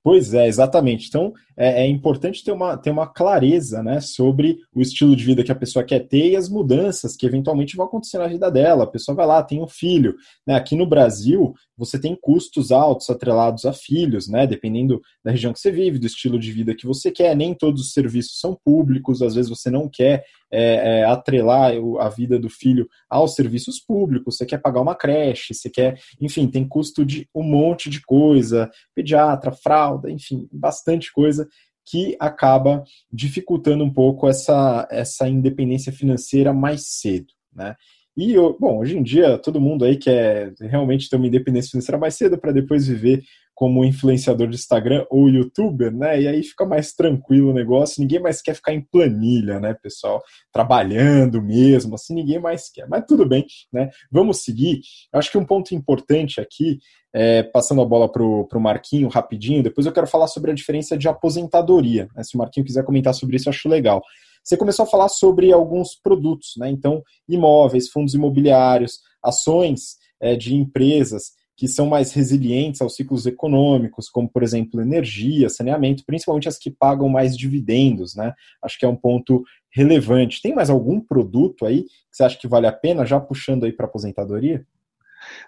Pois 0.03 0.33
é, 0.33 0.47
exatamente. 0.47 1.07
Então, 1.07 1.31
é, 1.55 1.83
é, 1.83 1.87
importante 1.87 2.43
ter 2.43 2.51
uma, 2.51 2.75
ter 2.75 2.91
uma 2.91 3.07
clareza 3.07 3.81
né, 3.81 4.01
sobre 4.01 4.57
o 4.75 4.81
estilo 4.81 5.15
de 5.15 5.23
vida 5.23 5.45
que 5.45 5.51
a 5.51 5.55
pessoa 5.55 5.85
quer 5.85 6.01
ter 6.01 6.31
e 6.31 6.35
as 6.35 6.49
mudanças 6.49 7.15
que 7.15 7.25
eventualmente 7.25 7.77
vão 7.77 7.85
acontecer 7.85 8.17
na 8.17 8.27
vida 8.27 8.51
dela. 8.51 8.83
A 8.83 8.87
pessoa 8.87 9.15
vai 9.15 9.25
lá, 9.25 9.41
tem 9.41 9.63
um 9.63 9.67
filho. 9.67 10.15
Né? 10.45 10.55
Aqui 10.55 10.75
no 10.75 10.85
Brasil, 10.85 11.53
você 11.77 11.97
tem 11.97 12.17
custos 12.19 12.69
altos 12.69 13.09
atrelados 13.09 13.63
a 13.63 13.71
filhos, 13.71 14.27
né? 14.27 14.45
dependendo 14.45 14.99
da 15.23 15.31
região 15.31 15.53
que 15.53 15.59
você 15.59 15.71
vive, 15.71 15.99
do 15.99 16.07
estilo 16.07 16.37
de 16.37 16.51
vida 16.51 16.75
que 16.75 16.85
você 16.85 17.09
quer. 17.09 17.33
Nem 17.33 17.53
todos 17.53 17.81
os 17.81 17.93
serviços 17.93 18.41
são 18.41 18.57
públicos, 18.61 19.21
às 19.21 19.35
vezes 19.35 19.49
você 19.49 19.71
não 19.71 19.87
quer 19.87 20.25
é, 20.55 20.99
é, 20.99 21.05
atrelar 21.05 21.73
a 21.99 22.09
vida 22.09 22.37
do 22.37 22.47
filho 22.47 22.87
aos 23.09 23.33
serviços 23.33 23.79
públicos, 23.79 24.37
você 24.37 24.45
quer 24.45 24.59
pagar 24.59 24.81
uma 24.81 24.93
creche, 24.93 25.51
você 25.51 25.67
quer, 25.67 25.99
enfim, 26.21 26.47
tem 26.47 26.67
custo 26.67 27.03
de 27.03 27.27
um 27.33 27.41
monte 27.41 27.89
de 27.89 27.99
coisa, 28.01 28.69
pediatra, 28.93 29.51
fralda, 29.51 30.11
enfim, 30.11 30.47
bastante 30.51 31.11
coisa 31.11 31.47
que 31.83 32.15
acaba 32.19 32.83
dificultando 33.11 33.83
um 33.83 33.91
pouco 33.91 34.29
essa, 34.29 34.87
essa 34.91 35.27
independência 35.27 35.91
financeira 35.91 36.53
mais 36.53 36.85
cedo, 36.85 37.33
né? 37.51 37.75
E, 38.15 38.35
bom, 38.59 38.77
hoje 38.77 38.95
em 38.95 39.01
dia 39.01 39.39
todo 39.39 39.59
mundo 39.59 39.83
aí 39.83 39.97
quer 39.97 40.53
realmente 40.59 41.09
ter 41.09 41.15
uma 41.15 41.25
independência 41.25 41.71
financeira 41.71 41.97
mais 41.97 42.13
cedo 42.13 42.37
para 42.37 42.51
depois 42.51 42.87
viver 42.87 43.23
como 43.55 43.85
influenciador 43.85 44.47
de 44.47 44.55
Instagram 44.55 45.05
ou 45.09 45.29
youtuber, 45.29 45.91
né? 45.91 46.21
E 46.21 46.27
aí 46.27 46.43
fica 46.43 46.65
mais 46.65 46.93
tranquilo 46.93 47.51
o 47.51 47.53
negócio, 47.53 48.01
ninguém 48.01 48.19
mais 48.19 48.41
quer 48.41 48.55
ficar 48.55 48.73
em 48.73 48.81
planilha, 48.81 49.59
né, 49.59 49.73
pessoal? 49.75 50.21
Trabalhando 50.51 51.41
mesmo, 51.41 51.95
assim, 51.95 52.15
ninguém 52.15 52.39
mais 52.39 52.69
quer. 52.69 52.87
Mas 52.87 53.05
tudo 53.07 53.27
bem, 53.27 53.45
né? 53.71 53.89
Vamos 54.11 54.43
seguir. 54.43 54.81
Acho 55.13 55.31
que 55.31 55.37
um 55.37 55.45
ponto 55.45 55.75
importante 55.75 56.41
aqui, 56.41 56.79
é, 57.13 57.43
passando 57.43 57.81
a 57.81 57.85
bola 57.85 58.11
para 58.11 58.23
o 58.23 58.59
Marquinho 58.59 59.07
rapidinho, 59.07 59.61
depois 59.61 59.85
eu 59.85 59.93
quero 59.93 60.07
falar 60.07 60.27
sobre 60.27 60.49
a 60.49 60.55
diferença 60.55 60.97
de 60.97 61.07
aposentadoria. 61.07 62.07
Né? 62.15 62.23
Se 62.23 62.35
o 62.35 62.39
Marquinho 62.39 62.65
quiser 62.65 62.83
comentar 62.83 63.13
sobre 63.13 63.35
isso, 63.35 63.49
acho 63.49 63.69
legal. 63.69 64.01
Você 64.43 64.57
começou 64.57 64.83
a 64.83 64.87
falar 64.87 65.09
sobre 65.09 65.53
alguns 65.53 65.95
produtos, 65.95 66.53
né? 66.57 66.69
Então, 66.69 67.01
imóveis, 67.29 67.87
fundos 67.89 68.13
imobiliários, 68.13 68.99
ações 69.23 69.95
é, 70.19 70.35
de 70.35 70.55
empresas 70.55 71.31
que 71.55 71.67
são 71.67 71.87
mais 71.87 72.11
resilientes 72.13 72.81
aos 72.81 72.95
ciclos 72.95 73.25
econômicos, 73.25 74.09
como, 74.09 74.29
por 74.29 74.43
exemplo, 74.43 74.81
energia, 74.81 75.49
saneamento, 75.49 76.03
principalmente 76.05 76.47
as 76.47 76.57
que 76.57 76.71
pagam 76.71 77.07
mais 77.07 77.37
dividendos, 77.37 78.15
né? 78.15 78.33
Acho 78.61 78.77
que 78.79 78.85
é 78.85 78.87
um 78.87 78.95
ponto 78.95 79.43
relevante. 79.71 80.41
Tem 80.41 80.53
mais 80.53 80.69
algum 80.69 80.99
produto 80.99 81.65
aí 81.65 81.83
que 81.83 81.89
você 82.11 82.23
acha 82.23 82.37
que 82.37 82.47
vale 82.47 82.67
a 82.67 82.71
pena, 82.71 83.05
já 83.05 83.19
puxando 83.19 83.65
aí 83.65 83.71
para 83.71 83.85
aposentadoria? 83.85 84.65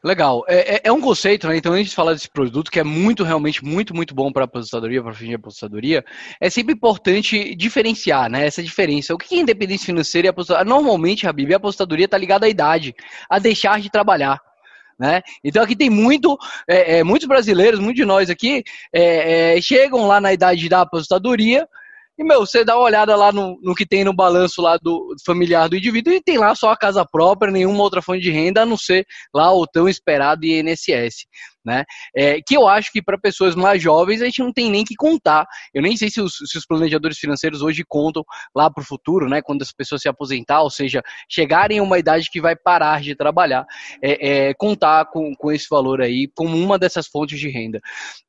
Legal. 0.04 0.44
É, 0.48 0.76
é, 0.76 0.82
é, 0.86 0.92
um 0.92 1.02
conceito, 1.02 1.48
né? 1.48 1.58
Então, 1.58 1.74
antes 1.74 1.90
de 1.90 1.96
falar 1.96 2.14
desse 2.14 2.30
produto, 2.30 2.72
que 2.72 2.80
é 2.80 2.84
muito, 2.84 3.24
realmente, 3.24 3.64
muito, 3.64 3.96
muito 3.96 4.14
bom 4.16 4.32
para 4.32 4.44
a 4.44 4.46
aposentadoria, 4.46 5.04
para 5.04 5.14
fim 5.14 5.28
de 5.28 5.36
aposentadoria, 5.36 6.04
é 6.40 6.50
sempre 6.50 6.74
importante 6.74 7.56
diferenciar, 7.56 8.30
né? 8.30 8.46
Essa 8.46 8.64
diferença. 8.64 9.14
O 9.14 9.18
que 9.18 9.36
é 9.36 9.40
independência 9.40 9.86
financeira 9.86 10.28
e 10.28 10.30
aposentadoria? 10.30 10.70
Normalmente, 10.70 11.28
Habib, 11.28 11.54
a 11.54 11.58
aposentadoria 11.58 12.06
está 12.06 12.18
ligada 12.18 12.46
à 12.46 12.50
idade, 12.50 12.96
a 13.30 13.40
deixar 13.40 13.80
de 13.80 13.90
trabalhar. 13.90 14.40
Né? 14.98 15.22
Então 15.44 15.62
aqui 15.62 15.76
tem 15.76 15.90
muito, 15.90 16.38
é, 16.70 17.00
é, 17.00 17.04
muitos 17.04 17.28
brasileiros, 17.28 17.80
muitos 17.80 17.98
de 17.98 18.06
nós 18.06 18.30
aqui, 18.30 18.64
é, 18.94 19.58
é, 19.58 19.62
chegam 19.62 20.08
lá 20.08 20.22
na 20.22 20.32
idade 20.32 20.70
da 20.70 20.82
aposentadoria 20.82 21.68
e, 22.18 22.24
meu, 22.24 22.46
você 22.46 22.64
dá 22.64 22.78
uma 22.78 22.86
olhada 22.86 23.14
lá 23.14 23.30
no, 23.32 23.60
no 23.62 23.76
que 23.76 23.86
tem 23.86 24.06
no 24.06 24.14
balanço 24.14 24.62
lá 24.62 24.78
do 24.78 25.14
familiar 25.26 25.68
do 25.68 25.76
indivíduo 25.76 26.14
e 26.14 26.22
tem 26.22 26.38
lá 26.38 26.56
só 26.56 26.72
a 26.72 26.78
casa 26.78 27.06
própria, 27.06 27.52
nenhuma 27.52 27.84
outra 27.84 28.02
fonte 28.02 28.22
de 28.22 28.32
renda, 28.32 28.62
a 28.62 28.66
não 28.66 28.78
ser 28.78 29.06
lá 29.34 29.52
o 29.52 29.68
tão 29.68 29.90
esperado 29.90 30.46
INSS 30.46 31.26
né? 31.66 31.84
É, 32.16 32.40
que 32.42 32.56
eu 32.56 32.68
acho 32.68 32.92
que 32.92 33.02
para 33.02 33.18
pessoas 33.18 33.56
mais 33.56 33.82
jovens 33.82 34.22
a 34.22 34.26
gente 34.26 34.40
não 34.40 34.54
tem 34.54 34.70
nem 34.70 34.86
que 34.86 34.96
contar. 34.96 35.46
Eu 35.74 35.82
nem 35.82 35.98
sei 35.98 36.10
se 36.10 36.22
os, 36.22 36.36
se 36.46 36.58
os 36.58 36.66
planejadores 36.66 37.18
financeiros 37.18 37.62
hoje 37.62 37.84
contam 37.88 38.24
lá 38.56 38.70
para 38.70 38.82
o 38.82 38.86
futuro, 38.86 39.28
né? 39.28 39.42
Quando 39.42 39.62
as 39.62 39.72
pessoas 39.72 40.02
se 40.02 40.10
aposentar, 40.10 40.62
ou 40.62 40.70
seja, 40.70 41.02
chegarem 41.30 41.80
a 41.80 41.84
uma 41.84 41.98
idade 41.98 42.30
que 42.30 42.40
vai 42.40 42.56
parar 42.56 43.02
de 43.02 43.16
trabalhar, 43.16 43.66
é, 44.02 44.50
é, 44.50 44.54
contar 44.54 45.06
com, 45.06 45.34
com 45.36 45.52
esse 45.52 45.68
valor 45.70 46.02
aí 46.02 46.30
como 46.36 46.56
uma 46.56 46.78
dessas 46.78 47.08
fontes 47.08 47.40
de 47.40 47.50
renda. 47.50 47.82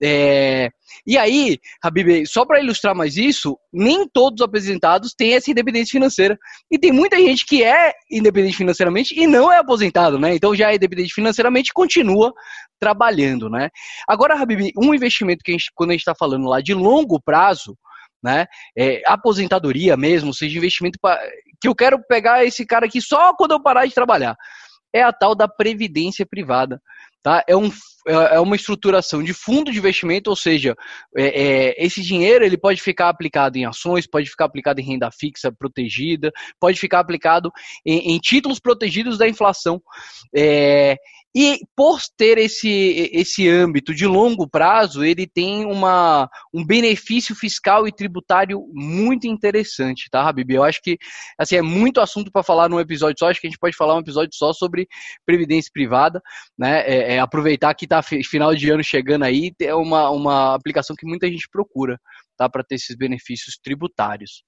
É, 0.02 0.70
e 1.06 1.18
aí, 1.18 1.58
Habib, 1.82 2.26
só 2.26 2.44
para 2.44 2.60
ilustrar 2.60 2.94
mais 2.94 3.16
isso, 3.16 3.58
nem 3.72 4.08
todos 4.08 4.40
os 4.40 4.44
aposentados 4.44 5.12
têm 5.14 5.34
essa 5.34 5.50
independência 5.50 5.92
financeira. 5.92 6.38
E 6.70 6.78
tem 6.78 6.92
muita 6.92 7.16
gente 7.16 7.44
que 7.44 7.62
é 7.62 7.92
independente 8.10 8.56
financeiramente 8.56 9.18
e 9.18 9.26
não 9.26 9.50
é 9.50 9.58
aposentado, 9.58 10.18
né? 10.18 10.34
Então 10.34 10.54
já 10.54 10.70
é 10.70 10.76
independente 10.76 11.12
financeiramente 11.12 11.70
e 11.70 11.72
continua 11.72 12.32
trabalhando, 12.78 13.48
né? 13.48 13.70
Agora, 14.08 14.34
Habib, 14.34 14.72
um 14.76 14.94
investimento 14.94 15.42
que 15.44 15.50
a 15.50 15.54
gente, 15.54 15.70
quando 15.74 15.90
a 15.90 15.92
gente 15.92 16.00
está 16.00 16.14
falando 16.14 16.48
lá 16.48 16.60
de 16.60 16.74
longo 16.74 17.20
prazo, 17.20 17.76
né? 18.22 18.46
É, 18.76 19.02
aposentadoria 19.06 19.96
mesmo, 19.96 20.34
seja 20.34 20.58
investimento 20.58 20.98
pra, 21.00 21.20
que 21.60 21.68
eu 21.68 21.74
quero 21.74 22.02
pegar 22.08 22.44
esse 22.44 22.64
cara 22.66 22.86
aqui 22.86 23.00
só 23.00 23.34
quando 23.34 23.52
eu 23.52 23.62
parar 23.62 23.86
de 23.86 23.94
trabalhar. 23.94 24.36
É 24.92 25.02
a 25.02 25.12
tal 25.12 25.34
da 25.34 25.46
previdência 25.46 26.24
privada. 26.24 26.80
Tá? 27.22 27.42
É, 27.48 27.56
um, 27.56 27.68
é, 28.06 28.36
é 28.36 28.40
uma 28.40 28.54
estruturação 28.54 29.20
de 29.20 29.34
fundo 29.34 29.72
de 29.72 29.78
investimento, 29.78 30.30
ou 30.30 30.36
seja, 30.36 30.76
é, 31.16 31.24
é, 31.24 31.84
esse 31.84 32.00
dinheiro 32.00 32.44
ele 32.44 32.56
pode 32.56 32.80
ficar 32.80 33.08
aplicado 33.08 33.58
em 33.58 33.66
ações, 33.66 34.06
pode 34.06 34.30
ficar 34.30 34.44
aplicado 34.44 34.80
em 34.80 34.84
renda 34.84 35.10
fixa 35.10 35.50
protegida, 35.50 36.30
pode 36.60 36.78
ficar 36.78 37.00
aplicado 37.00 37.50
em, 37.84 38.12
em 38.14 38.18
títulos 38.20 38.60
protegidos 38.60 39.18
da 39.18 39.28
inflação. 39.28 39.82
É, 40.34 40.96
e 41.38 41.60
por 41.76 42.00
ter 42.16 42.38
esse, 42.38 43.10
esse 43.12 43.46
âmbito 43.46 43.94
de 43.94 44.06
longo 44.06 44.48
prazo, 44.48 45.04
ele 45.04 45.26
tem 45.26 45.66
uma, 45.66 46.30
um 46.52 46.64
benefício 46.64 47.34
fiscal 47.36 47.86
e 47.86 47.92
tributário 47.92 48.66
muito 48.72 49.26
interessante, 49.26 50.08
tá, 50.10 50.26
Habib? 50.26 50.50
Eu 50.50 50.64
acho 50.64 50.80
que 50.80 50.96
assim, 51.38 51.56
é 51.56 51.60
muito 51.60 52.00
assunto 52.00 52.32
para 52.32 52.42
falar 52.42 52.70
num 52.70 52.80
episódio 52.80 53.16
só, 53.18 53.28
acho 53.28 53.38
que 53.38 53.46
a 53.46 53.50
gente 53.50 53.58
pode 53.58 53.76
falar 53.76 53.96
um 53.96 54.00
episódio 54.00 54.34
só 54.34 54.54
sobre 54.54 54.88
previdência 55.26 55.70
privada, 55.70 56.22
né? 56.58 56.80
É, 56.86 57.16
é 57.16 57.18
aproveitar 57.18 57.74
que 57.74 57.84
está 57.84 58.02
final 58.02 58.54
de 58.54 58.70
ano 58.70 58.82
chegando 58.82 59.24
aí, 59.24 59.52
é 59.60 59.74
uma, 59.74 60.08
uma 60.08 60.54
aplicação 60.54 60.96
que 60.96 61.06
muita 61.06 61.28
gente 61.28 61.50
procura, 61.50 62.00
tá? 62.38 62.48
Para 62.48 62.64
ter 62.64 62.76
esses 62.76 62.96
benefícios 62.96 63.58
tributários. 63.62 64.42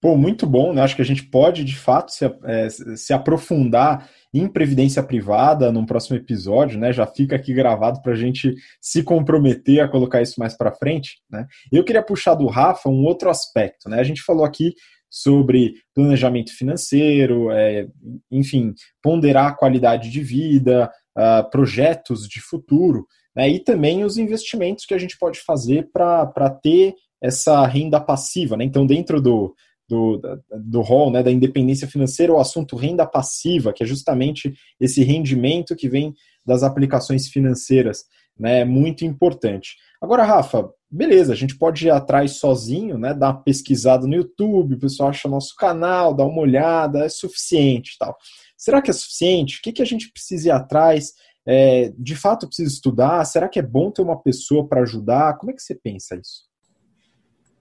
Pô, 0.00 0.16
muito 0.16 0.46
bom, 0.46 0.72
né? 0.72 0.82
Acho 0.82 0.94
que 0.94 1.02
a 1.02 1.04
gente 1.04 1.24
pode, 1.24 1.64
de 1.64 1.76
fato, 1.76 2.12
se, 2.12 2.24
é, 2.44 2.68
se 2.68 3.12
aprofundar 3.12 4.08
em 4.32 4.46
previdência 4.46 5.02
privada 5.02 5.72
num 5.72 5.84
próximo 5.84 6.16
episódio, 6.16 6.78
né? 6.78 6.92
Já 6.92 7.04
fica 7.06 7.34
aqui 7.34 7.52
gravado 7.52 8.00
para 8.00 8.12
a 8.12 8.16
gente 8.16 8.54
se 8.80 9.02
comprometer 9.02 9.80
a 9.80 9.88
colocar 9.88 10.22
isso 10.22 10.38
mais 10.38 10.56
para 10.56 10.70
frente, 10.70 11.18
né? 11.28 11.46
Eu 11.72 11.82
queria 11.82 12.02
puxar 12.02 12.34
do 12.34 12.46
Rafa 12.46 12.88
um 12.88 13.04
outro 13.04 13.28
aspecto, 13.28 13.88
né? 13.88 13.98
A 13.98 14.04
gente 14.04 14.22
falou 14.22 14.44
aqui 14.44 14.72
sobre 15.10 15.74
planejamento 15.94 16.54
financeiro, 16.56 17.50
é, 17.50 17.86
enfim, 18.30 18.74
ponderar 19.02 19.46
a 19.46 19.54
qualidade 19.54 20.10
de 20.10 20.20
vida, 20.20 20.90
uh, 21.16 21.48
projetos 21.50 22.28
de 22.28 22.40
futuro, 22.40 23.06
né, 23.34 23.48
e 23.48 23.58
também 23.58 24.04
os 24.04 24.18
investimentos 24.18 24.84
que 24.84 24.94
a 24.94 24.98
gente 24.98 25.16
pode 25.18 25.40
fazer 25.40 25.88
para 25.92 26.50
ter 26.62 26.94
essa 27.22 27.66
renda 27.66 28.00
passiva. 28.00 28.56
Né? 28.56 28.64
Então, 28.64 28.86
dentro 28.86 29.20
do, 29.20 29.54
do, 29.88 30.20
do 30.50 30.80
rol 30.82 31.10
né, 31.10 31.22
da 31.22 31.32
independência 31.32 31.88
financeira, 31.88 32.32
o 32.32 32.38
assunto 32.38 32.76
renda 32.76 33.06
passiva, 33.06 33.72
que 33.72 33.82
é 33.82 33.86
justamente 33.86 34.52
esse 34.78 35.02
rendimento 35.02 35.74
que 35.74 35.88
vem 35.88 36.14
das 36.44 36.62
aplicações 36.62 37.28
financeiras, 37.28 38.04
né, 38.38 38.60
é 38.60 38.64
muito 38.64 39.04
importante. 39.04 39.76
Agora, 40.00 40.24
Rafa, 40.24 40.70
beleza, 40.90 41.32
a 41.32 41.36
gente 41.36 41.56
pode 41.56 41.86
ir 41.86 41.90
atrás 41.90 42.32
sozinho, 42.32 42.98
né, 42.98 43.14
dar 43.14 43.30
uma 43.30 43.42
pesquisada 43.42 44.06
no 44.06 44.14
YouTube, 44.14 44.74
o 44.74 44.78
pessoal 44.78 45.08
acha 45.08 45.28
nosso 45.28 45.54
canal, 45.56 46.14
dá 46.14 46.24
uma 46.24 46.40
olhada, 46.40 47.04
é 47.04 47.08
suficiente 47.08 47.96
tal. 47.98 48.16
Será 48.56 48.82
que 48.82 48.90
é 48.90 48.94
suficiente? 48.94 49.58
O 49.58 49.62
que, 49.62 49.72
que 49.72 49.82
a 49.82 49.86
gente 49.86 50.10
precisa 50.12 50.48
ir 50.48 50.50
atrás? 50.50 51.12
É, 51.46 51.92
de 51.96 52.14
fato, 52.14 52.46
precisa 52.46 52.70
estudar? 52.70 53.24
Será 53.24 53.48
que 53.48 53.58
é 53.58 53.62
bom 53.62 53.90
ter 53.90 54.02
uma 54.02 54.20
pessoa 54.20 54.68
para 54.68 54.82
ajudar? 54.82 55.38
Como 55.38 55.50
é 55.50 55.54
que 55.54 55.62
você 55.62 55.74
pensa 55.74 56.16
isso? 56.16 56.47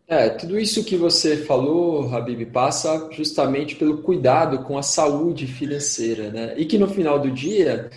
É, 0.10 0.30
tudo 0.30 0.58
isso 0.58 0.86
que 0.86 0.96
você 0.96 1.36
falou, 1.36 2.16
Habib, 2.16 2.46
passa 2.46 3.10
justamente 3.12 3.76
pelo 3.76 3.98
cuidado 3.98 4.60
com 4.64 4.78
a 4.78 4.82
saúde 4.82 5.46
financeira, 5.46 6.32
né? 6.32 6.54
E 6.56 6.66
que 6.66 6.78
no 6.78 6.88
final 6.88 7.20
do 7.20 7.30
dia 7.30 7.90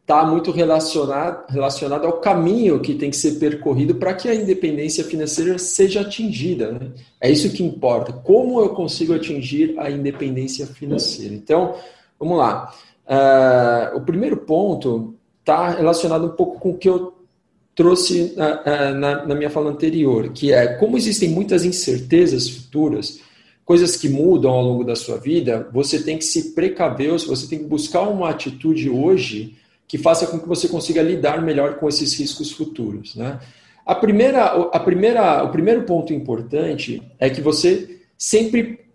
está 0.00 0.24
muito 0.24 0.52
relacionado, 0.52 1.50
relacionado 1.50 2.06
ao 2.06 2.20
caminho 2.20 2.78
que 2.78 2.94
tem 2.94 3.10
que 3.10 3.16
ser 3.16 3.40
percorrido 3.40 3.96
para 3.96 4.14
que 4.14 4.28
a 4.28 4.34
independência 4.36 5.02
financeira 5.02 5.58
seja 5.58 6.02
atingida. 6.02 6.70
Né? 6.70 6.92
É 7.20 7.28
isso 7.28 7.52
que 7.52 7.64
importa. 7.64 8.12
Como 8.12 8.60
eu 8.60 8.68
consigo 8.68 9.12
atingir 9.12 9.74
a 9.76 9.90
independência 9.90 10.64
financeira? 10.68 11.34
Então, 11.34 11.74
vamos 12.20 12.38
lá. 12.38 12.72
Uh, 13.04 13.96
o 13.96 14.00
primeiro 14.02 14.36
ponto 14.36 15.16
está 15.40 15.70
relacionado 15.70 16.26
um 16.26 16.36
pouco 16.36 16.60
com 16.60 16.70
o 16.70 16.78
que 16.78 16.88
eu 16.88 17.15
trouxe 17.76 18.32
na, 18.34 18.94
na, 18.94 19.26
na 19.26 19.34
minha 19.34 19.50
fala 19.50 19.70
anterior, 19.70 20.30
que 20.32 20.50
é 20.50 20.66
como 20.66 20.96
existem 20.96 21.28
muitas 21.28 21.62
incertezas 21.62 22.48
futuras, 22.48 23.20
coisas 23.66 23.96
que 23.96 24.08
mudam 24.08 24.50
ao 24.50 24.64
longo 24.64 24.82
da 24.82 24.96
sua 24.96 25.18
vida, 25.18 25.68
você 25.72 26.02
tem 26.02 26.16
que 26.16 26.24
se 26.24 26.54
precaver, 26.54 27.10
você 27.10 27.46
tem 27.46 27.58
que 27.58 27.66
buscar 27.66 28.02
uma 28.08 28.30
atitude 28.30 28.88
hoje 28.88 29.56
que 29.86 29.98
faça 29.98 30.26
com 30.26 30.38
que 30.38 30.48
você 30.48 30.68
consiga 30.68 31.02
lidar 31.02 31.42
melhor 31.42 31.74
com 31.76 31.86
esses 31.86 32.14
riscos 32.14 32.50
futuros. 32.50 33.14
Né? 33.14 33.38
A 33.84 33.94
primeira, 33.94 34.46
a 34.46 34.80
primeira, 34.80 35.44
o 35.44 35.50
primeiro 35.50 35.82
ponto 35.82 36.14
importante 36.14 37.02
é 37.18 37.28
que 37.28 37.42
você 37.42 38.00
sempre 38.16 38.86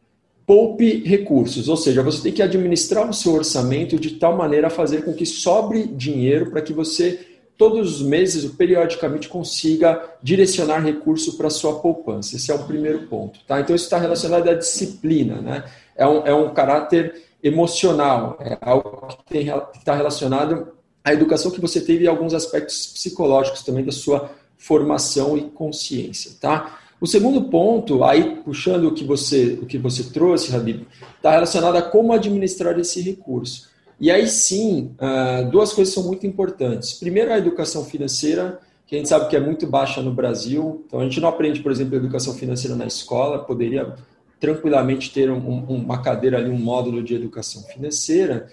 poupe 0.46 1.04
recursos, 1.06 1.70
ou 1.70 1.78
seja, 1.78 2.02
você 2.02 2.24
tem 2.24 2.32
que 2.32 2.42
administrar 2.42 3.08
o 3.08 3.14
seu 3.14 3.34
orçamento 3.34 3.98
de 4.00 4.12
tal 4.12 4.36
maneira 4.36 4.68
a 4.68 4.72
fazer 4.72 5.06
com 5.06 5.14
que 5.14 5.26
sobre 5.26 5.86
dinheiro 5.86 6.50
para 6.50 6.62
que 6.62 6.74
você 6.74 7.31
todos 7.62 7.98
os 7.98 8.02
meses, 8.02 8.52
periodicamente, 8.54 9.30
consiga 9.30 10.04
direcionar 10.20 10.80
recurso 10.80 11.38
para 11.38 11.48
sua 11.52 11.80
poupança. 11.80 12.36
Esse 12.36 12.52
é 12.52 12.56
o 12.56 12.64
primeiro 12.64 13.06
ponto. 13.06 13.40
Tá? 13.46 13.62
Então, 13.62 13.76
isso 13.76 13.86
está 13.86 14.00
relacionado 14.00 14.50
à 14.50 14.56
disciplina. 14.56 15.40
Né? 15.40 15.64
É, 15.96 16.08
um, 16.08 16.26
é 16.26 16.34
um 16.34 16.52
caráter 16.56 17.22
emocional, 17.44 18.36
é 18.40 18.58
algo 18.62 19.16
que 19.28 19.38
está 19.78 19.94
relacionado 19.94 20.70
à 21.04 21.14
educação 21.14 21.52
que 21.52 21.62
você 21.62 21.80
teve 21.80 22.06
e 22.06 22.08
alguns 22.08 22.34
aspectos 22.34 22.88
psicológicos 22.88 23.62
também 23.62 23.86
da 23.86 23.92
sua 23.92 24.32
formação 24.58 25.38
e 25.38 25.42
consciência. 25.42 26.32
Tá? 26.42 26.80
O 27.00 27.06
segundo 27.06 27.44
ponto, 27.44 28.04
aí 28.04 28.38
puxando 28.38 28.86
o 28.86 28.94
que 28.96 29.04
você, 29.04 29.60
o 29.62 29.68
que 29.68 29.78
você 29.78 30.06
trouxe, 30.06 30.56
Habib, 30.56 30.88
está 31.16 31.30
relacionado 31.30 31.76
a 31.76 31.82
como 31.84 32.12
administrar 32.12 32.80
esse 32.80 33.02
recurso. 33.02 33.70
E 34.02 34.10
aí 34.10 34.28
sim, 34.28 34.96
ah, 34.98 35.44
duas 35.44 35.72
coisas 35.74 35.94
são 35.94 36.02
muito 36.02 36.26
importantes. 36.26 36.94
Primeiro, 36.94 37.32
a 37.32 37.38
educação 37.38 37.86
financeira, 37.86 38.60
que 38.88 38.96
a 38.96 38.98
gente 38.98 39.08
sabe 39.08 39.30
que 39.30 39.36
é 39.36 39.40
muito 39.40 39.68
baixa 39.68 40.02
no 40.02 40.12
Brasil. 40.12 40.84
Então, 40.88 41.00
a 41.00 41.04
gente 41.04 41.22
não 41.22 41.30
aprende, 41.30 41.60
por 41.62 41.72
exemplo, 41.72 41.96
educação 41.96 42.34
financeira 42.34 42.76
na 42.76 42.88
escola, 42.88 43.44
poderia 43.44 43.94
tranquilamente 44.40 45.14
ter 45.14 45.30
um, 45.30 45.38
uma 45.66 46.02
cadeira 46.02 46.40
ali, 46.40 46.50
um 46.50 46.58
módulo 46.58 47.04
de 47.04 47.14
educação 47.14 47.62
financeira. 47.62 48.50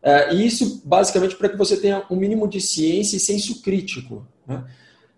Ah, 0.00 0.32
e 0.32 0.46
isso, 0.46 0.80
basicamente, 0.84 1.34
para 1.34 1.48
que 1.48 1.56
você 1.56 1.76
tenha 1.76 2.04
um 2.08 2.14
mínimo 2.14 2.46
de 2.46 2.60
ciência 2.60 3.16
e 3.16 3.20
senso 3.20 3.60
crítico. 3.60 4.24
Né? 4.46 4.62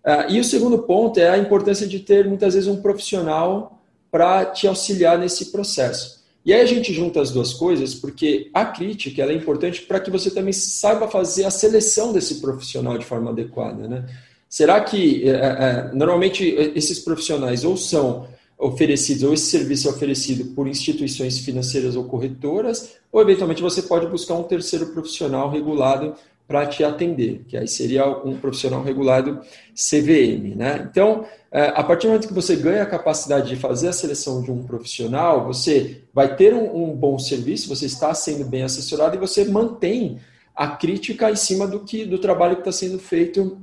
Ah, 0.02 0.26
e 0.30 0.40
o 0.40 0.44
segundo 0.44 0.78
ponto 0.78 1.20
é 1.20 1.28
a 1.28 1.36
importância 1.36 1.86
de 1.86 2.00
ter, 2.00 2.26
muitas 2.26 2.54
vezes, 2.54 2.70
um 2.70 2.80
profissional 2.80 3.82
para 4.10 4.46
te 4.46 4.66
auxiliar 4.66 5.18
nesse 5.18 5.52
processo. 5.52 6.23
E 6.44 6.52
aí 6.52 6.60
a 6.60 6.66
gente 6.66 6.92
junta 6.92 7.20
as 7.20 7.30
duas 7.30 7.54
coisas, 7.54 7.94
porque 7.94 8.50
a 8.52 8.66
crítica 8.66 9.22
é 9.22 9.32
importante 9.32 9.82
para 9.82 9.98
que 9.98 10.10
você 10.10 10.30
também 10.30 10.52
saiba 10.52 11.08
fazer 11.08 11.44
a 11.44 11.50
seleção 11.50 12.12
desse 12.12 12.40
profissional 12.40 12.98
de 12.98 13.04
forma 13.04 13.30
adequada. 13.30 13.88
Né? 13.88 14.04
Será 14.48 14.80
que, 14.82 15.26
é, 15.28 15.30
é, 15.30 15.34
é 15.34 15.90
normalmente, 15.94 16.44
esses 16.74 16.98
profissionais 16.98 17.64
ou 17.64 17.76
são 17.76 18.28
oferecidos, 18.58 19.22
ou 19.22 19.34
esse 19.34 19.46
serviço 19.46 19.88
é 19.88 19.90
oferecido 19.90 20.54
por 20.54 20.68
instituições 20.68 21.38
financeiras 21.38 21.96
ou 21.96 22.04
corretoras, 22.04 22.96
ou 23.10 23.20
eventualmente 23.20 23.62
você 23.62 23.82
pode 23.82 24.06
buscar 24.06 24.34
um 24.34 24.44
terceiro 24.44 24.86
profissional 24.88 25.50
regulado 25.50 26.14
para 26.46 26.66
te 26.66 26.84
atender, 26.84 27.42
que 27.48 27.56
aí 27.56 27.66
seria 27.66 28.06
um 28.06 28.36
profissional 28.36 28.82
regulado 28.82 29.40
CVM. 29.74 30.54
Né? 30.56 30.86
Então, 30.90 31.24
é, 31.50 31.68
a 31.68 31.82
partir 31.82 32.06
do 32.06 32.10
momento 32.10 32.28
que 32.28 32.34
você 32.34 32.54
ganha 32.56 32.82
a 32.82 32.86
capacidade 32.86 33.48
de 33.48 33.56
fazer 33.56 33.88
a 33.88 33.92
seleção 33.92 34.42
de 34.42 34.50
um 34.50 34.62
profissional, 34.62 35.46
você 35.46 36.02
vai 36.12 36.36
ter 36.36 36.52
um, 36.52 36.90
um 36.90 36.94
bom 36.94 37.18
serviço, 37.18 37.68
você 37.68 37.86
está 37.86 38.12
sendo 38.12 38.44
bem 38.44 38.62
assessorado 38.62 39.16
e 39.16 39.18
você 39.18 39.44
mantém 39.44 40.18
a 40.54 40.68
crítica 40.68 41.30
em 41.30 41.36
cima 41.36 41.66
do 41.66 41.80
que 41.80 42.04
do 42.04 42.18
trabalho 42.18 42.56
que 42.56 42.60
está 42.60 42.72
sendo 42.72 42.98
feito 42.98 43.58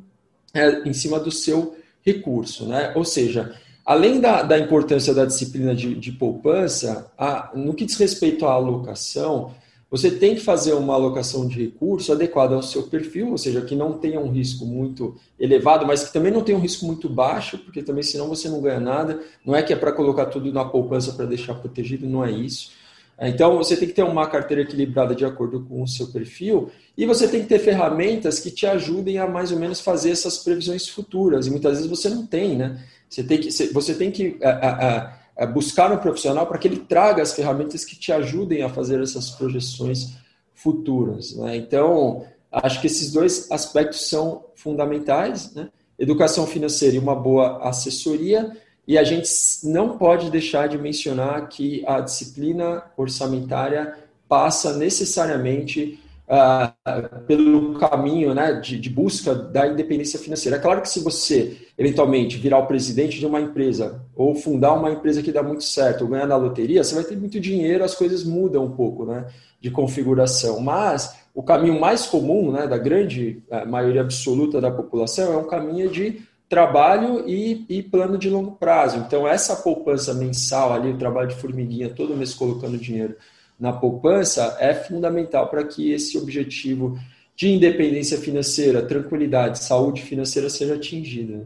é, 0.53 0.87
em 0.87 0.93
cima 0.93 1.19
do 1.19 1.31
seu 1.31 1.75
recurso. 2.03 2.65
Né? 2.65 2.91
Ou 2.95 3.05
seja, 3.05 3.55
além 3.85 4.19
da, 4.19 4.41
da 4.41 4.57
importância 4.57 5.13
da 5.13 5.25
disciplina 5.25 5.75
de, 5.75 5.95
de 5.95 6.11
poupança, 6.11 7.11
a, 7.17 7.51
no 7.53 7.73
que 7.75 7.85
diz 7.85 7.95
respeito 7.97 8.45
à 8.45 8.53
alocação, 8.53 9.53
você 9.91 10.09
tem 10.09 10.35
que 10.35 10.41
fazer 10.41 10.71
uma 10.71 10.93
alocação 10.93 11.45
de 11.45 11.63
recurso 11.63 12.13
adequada 12.13 12.55
ao 12.55 12.63
seu 12.63 12.83
perfil, 12.83 13.31
ou 13.31 13.37
seja, 13.37 13.59
que 13.59 13.75
não 13.75 13.91
tenha 13.91 14.21
um 14.21 14.31
risco 14.31 14.65
muito 14.65 15.17
elevado, 15.37 15.85
mas 15.85 16.05
que 16.05 16.13
também 16.13 16.31
não 16.31 16.41
tenha 16.41 16.57
um 16.57 16.61
risco 16.61 16.85
muito 16.85 17.09
baixo, 17.09 17.57
porque 17.57 17.83
também 17.83 18.01
senão 18.01 18.29
você 18.29 18.47
não 18.47 18.61
ganha 18.61 18.79
nada. 18.79 19.19
Não 19.45 19.53
é 19.53 19.61
que 19.61 19.73
é 19.73 19.75
para 19.75 19.91
colocar 19.91 20.27
tudo 20.27 20.49
na 20.53 20.63
poupança 20.63 21.11
para 21.11 21.25
deixar 21.25 21.55
protegido, 21.55 22.07
não 22.07 22.23
é 22.23 22.31
isso. 22.31 22.71
Então 23.19 23.57
você 23.57 23.75
tem 23.75 23.87
que 23.87 23.93
ter 23.93 24.03
uma 24.03 24.25
carteira 24.27 24.63
equilibrada 24.63 25.13
de 25.13 25.25
acordo 25.25 25.59
com 25.59 25.83
o 25.83 25.87
seu 25.87 26.07
perfil 26.07 26.71
e 26.97 27.05
você 27.05 27.27
tem 27.27 27.41
que 27.41 27.47
ter 27.47 27.59
ferramentas 27.59 28.39
que 28.39 28.49
te 28.49 28.65
ajudem 28.65 29.19
a 29.19 29.27
mais 29.27 29.51
ou 29.51 29.59
menos 29.59 29.79
fazer 29.79 30.09
essas 30.09 30.37
previsões 30.37 30.87
futuras. 30.87 31.45
E 31.45 31.51
muitas 31.51 31.73
vezes 31.73 31.87
você 31.87 32.09
não 32.09 32.25
tem, 32.25 32.55
né? 32.55 32.81
Você 33.07 33.23
tem 33.23 33.39
que, 33.39 33.51
você 33.51 33.93
tem 33.93 34.09
que 34.09 34.37
a, 34.41 34.49
a, 34.49 35.13
é 35.37 35.45
buscar 35.45 35.91
um 35.91 35.97
profissional 35.97 36.45
para 36.45 36.57
que 36.57 36.67
ele 36.67 36.77
traga 36.77 37.21
as 37.21 37.33
ferramentas 37.33 37.85
que 37.85 37.95
te 37.95 38.11
ajudem 38.11 38.63
a 38.63 38.69
fazer 38.69 39.01
essas 39.01 39.29
projeções 39.31 40.15
futuras. 40.53 41.35
Né? 41.35 41.57
Então, 41.57 42.25
acho 42.51 42.79
que 42.81 42.87
esses 42.87 43.11
dois 43.11 43.49
aspectos 43.51 44.09
são 44.09 44.45
fundamentais, 44.55 45.53
né? 45.53 45.69
educação 45.97 46.45
financeira 46.45 46.95
e 46.95 46.99
uma 46.99 47.15
boa 47.15 47.67
assessoria, 47.67 48.51
e 48.87 48.97
a 48.97 49.03
gente 49.03 49.29
não 49.63 49.97
pode 49.97 50.29
deixar 50.29 50.67
de 50.67 50.77
mencionar 50.77 51.47
que 51.47 51.83
a 51.87 51.99
disciplina 52.01 52.83
orçamentária 52.97 53.95
passa 54.27 54.75
necessariamente 54.77 55.99
uh, 56.31 57.19
pelo 57.25 57.77
caminho 57.77 58.33
né, 58.33 58.53
de, 58.53 58.79
de, 58.79 58.89
busca 58.89 59.35
da 59.35 59.67
independência 59.67 60.17
financeira. 60.17 60.57
É 60.57 60.59
claro 60.59 60.81
que 60.81 60.89
se 60.89 61.01
você 61.01 61.57
eventualmente 61.77 62.37
virar 62.37 62.59
o 62.59 62.67
presidente 62.67 63.19
de 63.19 63.25
uma 63.25 63.41
empresa 63.41 64.01
ou 64.15 64.33
fundar 64.33 64.73
uma 64.73 64.91
empresa 64.91 65.21
que 65.21 65.31
dá 65.31 65.43
muito 65.43 65.63
certo 65.63 66.03
ou 66.03 66.07
ganhar 66.07 66.27
na 66.27 66.37
loteria, 66.37 66.83
você 66.83 66.95
vai 66.95 67.03
ter 67.03 67.17
muito 67.17 67.39
dinheiro, 67.39 67.83
as 67.83 67.93
coisas 67.93 68.23
mudam 68.23 68.63
um 68.63 68.71
pouco 68.71 69.05
né, 69.05 69.25
de 69.59 69.69
configuração. 69.69 70.61
Mas 70.61 71.19
o 71.35 71.43
caminho 71.43 71.79
mais 71.79 72.05
comum 72.05 72.51
né, 72.51 72.65
da 72.65 72.77
grande 72.77 73.43
uh, 73.51 73.67
maioria 73.67 74.01
absoluta 74.01 74.61
da 74.61 74.71
população 74.71 75.33
é 75.33 75.37
um 75.37 75.47
caminho 75.47 75.89
de 75.89 76.21
trabalho 76.47 77.23
e, 77.29 77.65
e, 77.69 77.81
plano 77.81 78.17
de 78.17 78.29
longo 78.29 78.51
prazo. 78.51 78.97
Então, 78.97 79.25
essa 79.25 79.55
poupança 79.55 80.13
mensal 80.13 80.73
ali, 80.73 80.91
o 80.91 80.97
trabalho 80.97 81.29
de 81.29 81.35
formiguinha, 81.35 81.89
todo 81.89 82.13
mês 82.13 82.33
colocando 82.33 82.77
dinheiro 82.77 83.15
na 83.61 83.71
poupança 83.71 84.57
é 84.59 84.73
fundamental 84.73 85.47
para 85.47 85.63
que 85.63 85.91
esse 85.91 86.17
objetivo 86.17 86.97
de 87.35 87.47
independência 87.47 88.17
financeira, 88.17 88.81
tranquilidade, 88.81 89.63
saúde 89.63 90.01
financeira 90.01 90.49
seja 90.49 90.73
atingido. 90.73 91.45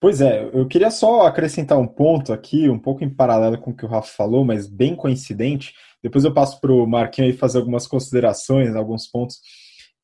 Pois 0.00 0.20
é, 0.20 0.48
eu 0.52 0.64
queria 0.68 0.92
só 0.92 1.26
acrescentar 1.26 1.76
um 1.76 1.88
ponto 1.88 2.32
aqui, 2.32 2.68
um 2.68 2.78
pouco 2.78 3.02
em 3.02 3.10
paralelo 3.10 3.58
com 3.58 3.72
o 3.72 3.76
que 3.76 3.84
o 3.84 3.88
Rafa 3.88 4.12
falou, 4.12 4.44
mas 4.44 4.68
bem 4.68 4.94
coincidente. 4.94 5.74
Depois 6.00 6.24
eu 6.24 6.32
passo 6.32 6.60
para 6.60 6.72
o 6.72 6.86
Marquinhos 6.86 7.32
aí 7.32 7.36
fazer 7.36 7.58
algumas 7.58 7.88
considerações, 7.88 8.76
alguns 8.76 9.08
pontos 9.08 9.40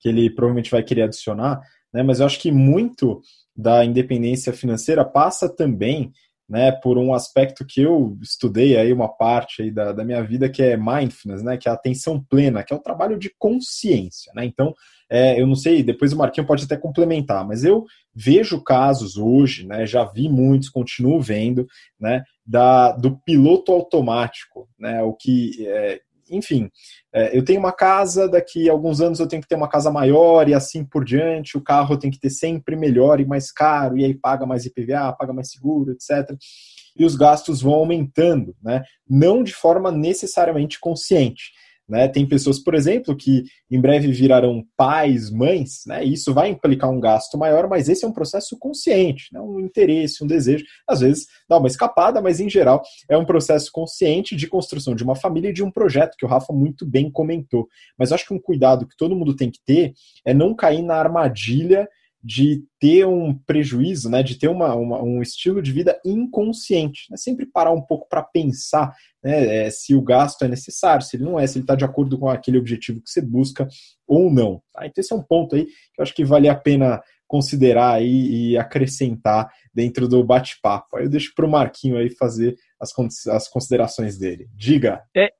que 0.01 0.09
ele 0.09 0.29
provavelmente 0.31 0.71
vai 0.71 0.83
querer 0.83 1.03
adicionar, 1.03 1.61
né? 1.95 2.03
Mas 2.03 2.19
eu 2.19 2.27
acho 2.27 2.41
que 2.41 2.51
muito 2.51 3.21
da 3.55 3.85
independência 3.85 4.53
financeira 4.53 5.05
passa 5.05 5.49
também 5.49 6.11
né, 6.53 6.71
por 6.71 6.99
um 6.99 7.15
aspecto 7.15 7.65
que 7.65 7.81
eu 7.81 8.19
estudei 8.21 8.77
aí 8.77 8.93
uma 8.93 9.09
parte 9.09 9.63
aí 9.63 9.71
da, 9.71 9.91
da 9.91 10.05
minha 10.05 10.23
vida 10.23 10.51
que 10.51 10.63
é 10.63 10.77
mindfulness, 10.77 11.43
né, 11.43 11.57
que 11.57 11.67
é 11.67 11.71
a 11.71 11.75
atenção 11.75 12.23
plena, 12.23 12.63
que 12.63 12.75
é 12.75 12.77
o 12.77 12.83
trabalho 12.83 13.19
de 13.19 13.33
consciência, 13.39 14.31
né? 14.35 14.45
Então, 14.45 14.75
é, 15.09 15.41
eu 15.41 15.47
não 15.47 15.55
sei, 15.55 15.83
depois 15.83 16.13
o 16.13 16.17
Marquinho 16.19 16.47
pode 16.47 16.65
até 16.65 16.77
complementar, 16.77 17.47
mas 17.49 17.65
eu 17.65 17.87
vejo 18.15 18.63
casos 18.63 19.17
hoje, 19.17 19.67
né, 19.67 19.87
já 19.87 20.05
vi 20.05 20.29
muitos, 20.29 20.69
continuo 20.69 21.23
vendo, 21.23 21.67
né, 21.99 22.23
da, 22.45 22.93
do 22.93 23.17
piloto 23.25 23.73
automático, 23.73 24.69
né, 24.79 25.03
o 25.03 25.15
que 25.15 25.67
é, 25.67 26.03
enfim, 26.33 26.71
é, 27.13 27.37
eu 27.37 27.45
tenho 27.45 27.61
uma 27.61 27.73
casa, 27.73 28.29
daqui 28.29 28.69
a 28.69 28.73
alguns 28.73 29.01
anos 29.01 29.21
eu 29.21 29.27
tenho 29.27 29.43
que 29.43 29.49
ter 29.49 29.55
uma 29.55 29.69
casa 29.69 29.91
maior 29.91 30.49
e 30.49 30.55
assim 30.55 30.85
por 30.85 31.05
diante, 31.05 31.57
o 31.57 31.61
carro 31.61 31.97
tem 31.97 32.11
que 32.11 32.19
ter 32.19 32.31
sempre 32.31 32.75
melhor 32.75 33.21
e 33.21 33.27
mais 33.27 33.53
caro, 33.53 33.99
e 33.99 34.05
aí 34.05 34.15
paga 34.15 34.47
mais 34.47 34.65
IPVA, 34.65 35.13
paga 35.13 35.33
mais 35.33 35.51
seguro, 35.51 35.93
etc. 35.93 36.37
E 36.97 37.05
os 37.05 37.15
gastos 37.15 37.63
vão 37.63 37.75
aumentando, 37.75 38.55
né? 38.63 38.83
não 39.09 39.43
de 39.43 39.53
forma 39.53 39.91
necessariamente 39.91 40.81
consciente. 40.81 41.53
Né? 41.93 42.09
Tem 42.09 42.27
pessoas, 42.27 42.59
por 42.59 42.75
exemplo, 42.75 43.15
que 43.15 43.45
em 43.71 43.79
breve 43.79 44.11
virarão 44.11 44.65
pais, 44.79 45.31
mães, 45.31 45.83
né? 45.87 46.03
isso 46.03 46.33
vai 46.33 46.49
implicar 46.49 46.89
um 46.89 46.99
gasto 46.99 47.37
maior, 47.37 47.69
mas 47.69 47.87
esse 47.87 48.03
é 48.03 48.09
um 48.09 48.13
processo 48.15 48.57
consciente, 48.59 49.27
né? 49.31 49.39
um 49.43 49.61
interesse, 49.61 50.25
um 50.25 50.27
desejo. 50.27 50.65
Às 50.89 51.01
vezes 51.01 51.27
dá 51.47 51.59
uma 51.59 51.69
escapada, 51.69 52.23
mas 52.23 52.41
em 52.41 52.49
geral 52.49 52.83
é 53.11 53.19
um 53.19 53.27
processo 53.27 53.71
consciente 53.71 54.35
de 54.35 54.47
construção 54.47 54.95
de 54.95 55.05
uma 55.05 55.15
família 55.15 55.51
e 55.51 55.53
de 55.53 55.63
um 55.63 55.71
projeto, 55.71 56.17
que 56.17 56.25
o 56.25 56.29
Rafa 56.29 56.51
muito 56.51 56.87
bem 56.87 57.11
comentou. 57.11 57.69
Mas 57.99 58.11
acho 58.11 58.27
que 58.27 58.33
um 58.33 58.41
cuidado 58.41 58.89
que 58.89 58.97
todo 58.97 59.15
mundo 59.15 59.37
tem 59.37 59.51
que 59.51 59.61
ter 59.63 59.93
é 60.25 60.33
não 60.33 60.55
cair 60.55 60.81
na 60.81 60.95
armadilha 60.95 61.87
de 62.23 62.63
ter 62.79 63.07
um 63.07 63.35
prejuízo, 63.35 64.09
né, 64.09 64.23
de 64.23 64.39
ter 64.39 64.49
uma, 64.49 64.75
uma 64.75 65.03
um 65.03 65.21
estilo 65.21 65.61
de 65.61 65.73
vida 65.73 66.01
inconsciente. 66.05 67.11
Né? 67.11 67.17
Sempre 67.17 67.47
parar 67.47 67.73
um 67.73 67.81
pouco 67.81 68.09
para 68.09 68.23
pensar 68.23 68.95
né, 69.23 69.67
é, 69.67 69.71
se 69.71 69.95
o 69.95 70.03
gasto 70.03 70.45
é 70.45 70.49
necessário, 70.49 71.05
se 71.05 71.17
ele 71.17 71.25
não 71.25 71.39
é, 71.39 71.47
se 71.47 71.59
ele 71.59 71.65
está 71.65 71.75
de 71.75 71.85
acordo 71.85 72.19
com 72.19 72.29
aquele 72.29 72.59
objetivo 72.59 73.01
que 73.01 73.11
você 73.11 73.21
busca 73.21 73.67
ou 74.07 74.31
não. 74.31 74.63
Tá? 74.73 74.87
Então 74.87 75.01
esse 75.01 75.13
é 75.13 75.17
um 75.17 75.23
ponto 75.23 75.57
aí 75.57 75.65
que 75.65 76.01
eu 76.01 76.03
acho 76.03 76.15
que 76.15 76.25
vale 76.25 76.49
a 76.49 76.55
pena 76.55 77.03
considerar 77.27 77.95
aí 77.95 78.51
e 78.51 78.59
acrescentar 78.59 79.51
dentro 79.75 80.07
do 80.07 80.23
bate-papo. 80.23 80.97
Aí 80.97 81.05
eu 81.05 81.11
deixo 81.11 81.33
para 81.35 81.47
o 81.47 81.51
Marquinho 81.51 81.97
aí 81.97 82.11
fazer 82.11 82.55
as, 82.79 82.93
as 83.29 83.49
considerações 83.49 84.19
dele. 84.19 84.49
Diga. 84.55 85.03
É, 85.17 85.33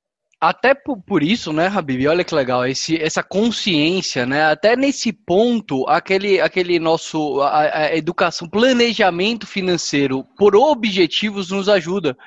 até 0.43 0.73
por, 0.73 1.01
por, 1.01 1.23
isso, 1.23 1.53
né, 1.53 1.67
Habib, 1.67 2.05
olha 2.05 2.21
que 2.21 2.35
legal, 2.35 2.67
esse, 2.67 3.01
essa 3.01 3.23
consciência, 3.23 4.25
né, 4.25 4.43
até 4.43 4.75
nesse 4.75 5.13
ponto, 5.13 5.87
aquele, 5.87 6.41
aquele 6.41 6.79
nosso, 6.79 7.41
a, 7.41 7.61
a 7.61 7.95
educação, 7.95 8.49
planejamento 8.49 9.47
financeiro 9.47 10.25
por 10.37 10.53
objetivos 10.53 11.49
nos 11.49 11.69
ajuda, 11.69 12.17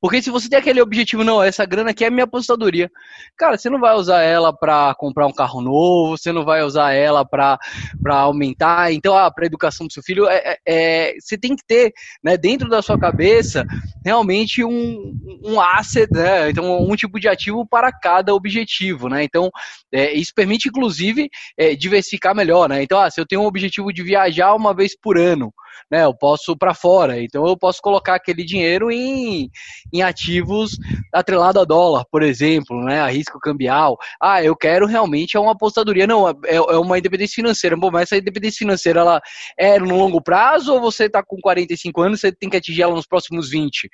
porque 0.00 0.22
se 0.22 0.30
você 0.30 0.48
tem 0.48 0.58
aquele 0.58 0.80
objetivo, 0.80 1.22
não, 1.22 1.42
essa 1.42 1.66
grana 1.66 1.90
aqui 1.90 2.04
é 2.04 2.10
minha 2.10 2.24
apostadoria, 2.24 2.90
cara, 3.36 3.58
você 3.58 3.68
não 3.68 3.78
vai 3.78 3.94
usar 3.94 4.22
ela 4.22 4.52
para 4.54 4.94
comprar 4.94 5.26
um 5.26 5.32
carro 5.32 5.60
novo, 5.60 6.16
você 6.16 6.32
não 6.32 6.46
vai 6.46 6.62
usar 6.62 6.92
ela 6.92 7.26
para 7.26 7.58
aumentar, 8.06 8.90
então, 8.90 9.14
ah, 9.14 9.30
para 9.30 9.44
educação 9.44 9.86
do 9.86 9.92
seu 9.92 10.02
filho, 10.02 10.26
é, 10.28 10.36
é, 10.36 10.58
é, 10.66 11.14
você 11.20 11.36
tem 11.36 11.54
que 11.54 11.64
ter, 11.66 11.92
né, 12.24 12.38
dentro 12.38 12.70
da 12.70 12.80
sua 12.80 12.98
cabeça, 12.98 13.66
realmente 14.02 14.64
um, 14.64 15.14
um 15.44 15.60
asset, 15.60 16.10
né, 16.10 16.48
então 16.48 16.82
um 16.82 16.96
tipo 16.96 17.20
de 17.20 17.28
ativo 17.28 17.65
para 17.66 17.92
cada 17.92 18.34
objetivo, 18.34 19.08
né? 19.08 19.24
Então, 19.24 19.50
é, 19.92 20.12
isso 20.12 20.32
permite, 20.34 20.68
inclusive, 20.68 21.28
é, 21.58 21.74
diversificar 21.74 22.34
melhor, 22.34 22.68
né? 22.68 22.82
Então, 22.82 23.00
ah, 23.00 23.10
se 23.10 23.20
eu 23.20 23.26
tenho 23.26 23.42
um 23.42 23.46
objetivo 23.46 23.92
de 23.92 24.02
viajar 24.02 24.54
uma 24.54 24.74
vez 24.74 24.96
por 24.98 25.18
ano, 25.18 25.52
né? 25.90 26.04
Eu 26.04 26.14
posso 26.14 26.56
para 26.56 26.74
fora, 26.74 27.20
então 27.20 27.46
eu 27.46 27.56
posso 27.56 27.80
colocar 27.80 28.14
aquele 28.14 28.44
dinheiro 28.44 28.90
em, 28.90 29.50
em 29.92 30.02
ativos 30.02 30.76
atrelado 31.12 31.60
a 31.60 31.64
dólar, 31.64 32.04
por 32.10 32.22
exemplo, 32.22 32.82
né? 32.84 33.00
A 33.00 33.08
risco 33.08 33.38
cambial. 33.38 33.96
Ah, 34.20 34.42
eu 34.42 34.56
quero 34.56 34.86
realmente 34.86 35.36
é 35.36 35.40
uma 35.40 35.52
apostadoria, 35.52 36.06
não, 36.06 36.28
é, 36.28 36.34
é 36.46 36.76
uma 36.76 36.98
independência 36.98 37.34
financeira. 37.36 37.76
Bom, 37.76 37.90
mas 37.90 38.02
essa 38.02 38.16
independência 38.16 38.58
financeira 38.58 39.00
ela 39.00 39.20
é 39.58 39.78
no 39.78 39.96
longo 39.96 40.20
prazo 40.22 40.74
ou 40.74 40.80
você 40.80 41.04
está 41.04 41.22
com 41.22 41.36
45 41.40 42.02
anos, 42.02 42.20
você 42.20 42.32
tem 42.32 42.48
que 42.48 42.56
atingir 42.56 42.82
ela 42.82 42.94
nos 42.94 43.06
próximos 43.06 43.50
20, 43.50 43.88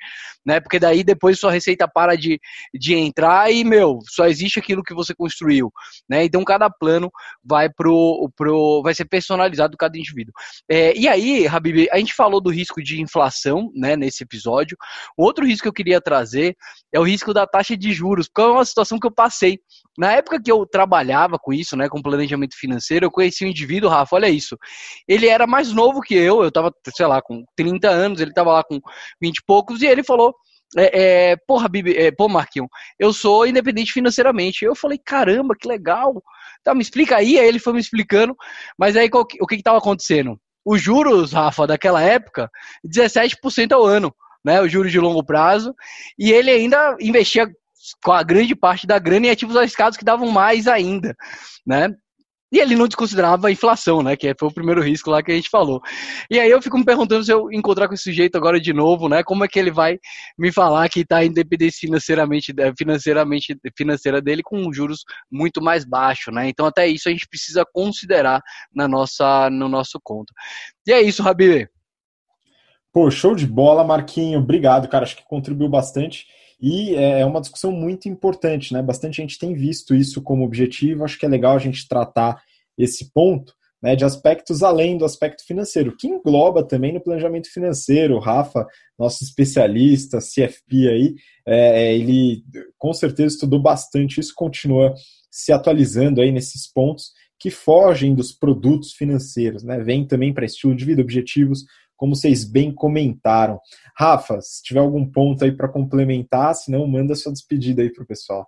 né? 0.45 0.59
Porque 0.59 0.79
daí 0.79 1.03
depois 1.03 1.39
sua 1.39 1.51
receita 1.51 1.87
para 1.87 2.15
de, 2.15 2.39
de 2.73 2.95
entrar 2.95 3.51
e, 3.53 3.63
meu, 3.63 3.99
só 4.09 4.25
existe 4.25 4.59
aquilo 4.59 4.83
que 4.83 4.93
você 4.93 5.13
construiu, 5.13 5.71
né? 6.09 6.23
Então 6.23 6.43
cada 6.43 6.69
plano 6.69 7.11
vai 7.43 7.69
pro, 7.69 8.29
pro 8.35 8.81
vai 8.83 8.93
ser 8.93 9.05
personalizado 9.05 9.77
cada 9.77 9.97
indivíduo. 9.97 10.33
É, 10.69 10.97
e 10.97 11.07
aí, 11.07 11.47
Habib, 11.47 11.87
a 11.91 11.97
gente 11.97 12.13
falou 12.13 12.41
do 12.41 12.49
risco 12.49 12.81
de 12.81 13.01
inflação, 13.01 13.71
né, 13.75 13.95
nesse 13.95 14.23
episódio. 14.23 14.77
Outro 15.17 15.45
risco 15.45 15.63
que 15.63 15.69
eu 15.69 15.73
queria 15.73 16.01
trazer 16.01 16.55
é 16.91 16.99
o 16.99 17.03
risco 17.03 17.33
da 17.33 17.45
taxa 17.45 17.77
de 17.77 17.91
juros, 17.91 18.27
porque 18.27 18.41
é 18.41 18.51
uma 18.51 18.65
situação 18.65 18.99
que 18.99 19.07
eu 19.07 19.11
passei. 19.11 19.59
Na 19.97 20.11
época 20.13 20.41
que 20.41 20.51
eu 20.51 20.65
trabalhava 20.65 21.37
com 21.39 21.53
isso, 21.53 21.77
né, 21.77 21.87
com 21.87 22.01
planejamento 22.01 22.57
financeiro, 22.57 23.05
eu 23.05 23.11
conheci 23.11 23.45
um 23.45 23.49
indivíduo, 23.49 23.89
Rafa, 23.89 24.15
olha 24.15 24.29
isso. 24.29 24.57
Ele 25.07 25.27
era 25.27 25.45
mais 25.45 25.71
novo 25.71 26.01
que 26.01 26.15
eu, 26.15 26.41
eu 26.41 26.47
estava, 26.47 26.73
sei 26.95 27.05
lá, 27.05 27.21
com 27.21 27.43
30 27.55 27.89
anos, 27.89 28.19
ele 28.19 28.31
estava 28.31 28.51
lá 28.51 28.63
com 28.63 28.79
20 29.21 29.37
e 29.37 29.43
poucos, 29.45 29.81
e 29.81 29.85
ele 29.85 30.03
falou, 30.03 30.33
é, 30.77 31.31
é, 31.31 31.35
porra, 31.47 31.67
Bibi, 31.69 31.95
é, 31.95 32.11
pô, 32.11 32.27
Marquinhos, 32.27 32.69
eu 32.97 33.13
sou 33.13 33.45
independente 33.45 33.93
financeiramente. 33.93 34.65
Eu 34.65 34.75
falei, 34.75 34.97
caramba, 34.97 35.55
que 35.59 35.67
legal. 35.67 36.23
Tá, 36.63 36.73
me 36.73 36.81
explica 36.81 37.17
aí. 37.17 37.39
Aí 37.39 37.47
ele 37.47 37.59
foi 37.59 37.73
me 37.73 37.79
explicando. 37.79 38.35
Mas 38.77 38.95
aí 38.95 39.09
o 39.13 39.25
que 39.25 39.55
estava 39.55 39.77
acontecendo? 39.77 40.39
os 40.65 40.81
juros, 40.81 41.33
Rafa, 41.33 41.67
daquela 41.67 42.01
época, 42.01 42.49
17% 42.85 43.71
ao 43.73 43.85
ano, 43.85 44.13
né? 44.43 44.61
Os 44.61 44.71
juros 44.71 44.91
de 44.91 44.99
longo 44.99 45.23
prazo. 45.23 45.75
E 46.17 46.31
ele 46.31 46.49
ainda 46.49 46.95
investia 47.01 47.47
com 48.03 48.13
a 48.13 48.23
grande 48.23 48.55
parte 48.55 48.87
da 48.87 48.97
grana 48.97 49.27
em 49.27 49.29
ativos 49.29 49.57
arriscados 49.57 49.97
que 49.97 50.05
davam 50.05 50.29
mais 50.31 50.67
ainda, 50.67 51.15
né? 51.65 51.89
E 52.53 52.59
ele 52.59 52.75
não 52.75 52.87
desconsiderava 52.87 53.47
a 53.47 53.51
inflação, 53.51 54.03
né? 54.03 54.15
Que 54.15 54.35
foi 54.37 54.47
o 54.47 54.53
primeiro 54.53 54.79
risco 54.79 55.09
lá 55.09 55.23
que 55.23 55.31
a 55.31 55.35
gente 55.35 55.49
falou. 55.49 55.81
E 56.29 56.39
aí 56.39 56.51
eu 56.51 56.61
fico 56.61 56.77
me 56.77 56.85
perguntando 56.85 57.23
se 57.23 57.33
eu 57.33 57.51
encontrar 57.51 57.87
com 57.87 57.95
esse 57.95 58.03
sujeito 58.03 58.35
agora 58.35 58.61
de 58.61 58.71
novo, 58.71 59.09
né? 59.09 59.23
Como 59.23 59.43
é 59.43 59.47
que 59.47 59.57
ele 59.57 59.71
vai 59.71 59.97
me 60.37 60.51
falar 60.51 60.87
que 60.87 60.99
está 60.99 61.25
independente 61.25 61.77
financeiramente, 61.77 62.53
eh, 62.55 62.71
financeiramente 62.77 63.57
financeira 63.75 64.21
dele 64.21 64.43
com 64.43 64.71
juros 64.71 64.99
muito 65.31 65.63
mais 65.63 65.83
baixos, 65.83 66.31
né? 66.31 66.47
Então 66.47 66.67
até 66.67 66.87
isso 66.87 67.09
a 67.09 67.11
gente 67.11 67.27
precisa 67.27 67.65
considerar 67.73 68.39
na 68.71 68.87
nossa, 68.87 69.49
no 69.49 69.67
nosso 69.67 69.99
conto. 70.03 70.31
E 70.85 70.91
é 70.91 71.01
isso, 71.01 71.23
Rabi. 71.23 71.67
Pô, 72.93 73.09
show 73.09 73.33
de 73.33 73.47
bola, 73.47 73.83
Marquinho. 73.83 74.37
Obrigado, 74.37 74.87
cara. 74.87 75.05
Acho 75.05 75.15
que 75.15 75.25
contribuiu 75.25 75.69
bastante. 75.69 76.27
E 76.65 76.95
é, 76.95 77.19
é 77.19 77.25
uma 77.25 77.41
discussão 77.41 77.73
muito 77.73 78.07
importante, 78.07 78.73
né? 78.73 78.81
Bastante 78.81 79.17
gente 79.17 79.37
tem 79.37 79.53
visto 79.53 79.93
isso 79.93 80.21
como 80.21 80.45
objetivo. 80.45 81.03
Acho 81.03 81.19
que 81.19 81.25
é 81.25 81.29
legal 81.29 81.57
a 81.57 81.59
gente 81.59 81.85
tratar 81.89 82.41
esse 82.77 83.11
ponto 83.13 83.53
né, 83.83 83.97
de 83.97 84.05
aspectos 84.05 84.63
além 84.63 84.97
do 84.97 85.03
aspecto 85.03 85.45
financeiro, 85.45 85.93
que 85.97 86.07
engloba 86.07 86.65
também 86.65 86.93
no 86.93 87.01
planejamento 87.01 87.51
financeiro. 87.51 88.15
O 88.15 88.19
Rafa, 88.19 88.65
nosso 88.97 89.25
especialista, 89.25 90.19
CFP 90.19 90.87
aí, 90.87 91.15
é, 91.45 91.83
é, 91.83 91.95
ele 91.97 92.45
com 92.77 92.93
certeza 92.93 93.35
estudou 93.35 93.61
bastante 93.61 94.21
isso, 94.21 94.31
continua 94.33 94.93
se 95.29 95.51
atualizando 95.51 96.21
aí 96.21 96.31
nesses 96.31 96.65
pontos 96.71 97.11
que 97.37 97.51
fogem 97.51 98.15
dos 98.15 98.31
produtos 98.31 98.93
financeiros, 98.93 99.63
né? 99.63 99.79
Vem 99.79 100.07
também 100.07 100.33
para 100.33 100.45
estilo 100.45 100.73
de 100.73 100.85
vida, 100.85 101.01
objetivos, 101.01 101.65
como 102.03 102.17
vocês 102.17 102.43
bem 102.43 102.69
comentaram. 102.69 103.61
Rafa, 103.95 104.41
se 104.41 104.61
tiver 104.61 104.81
algum 104.81 105.09
ponto 105.09 105.45
aí 105.45 105.53
para 105.53 105.69
complementar, 105.69 106.53
se 106.53 106.69
não, 106.69 106.85
manda 106.85 107.15
sua 107.15 107.31
despedida 107.31 107.81
aí 107.81 107.89
para 107.89 108.03
o 108.03 108.05
pessoal. 108.05 108.45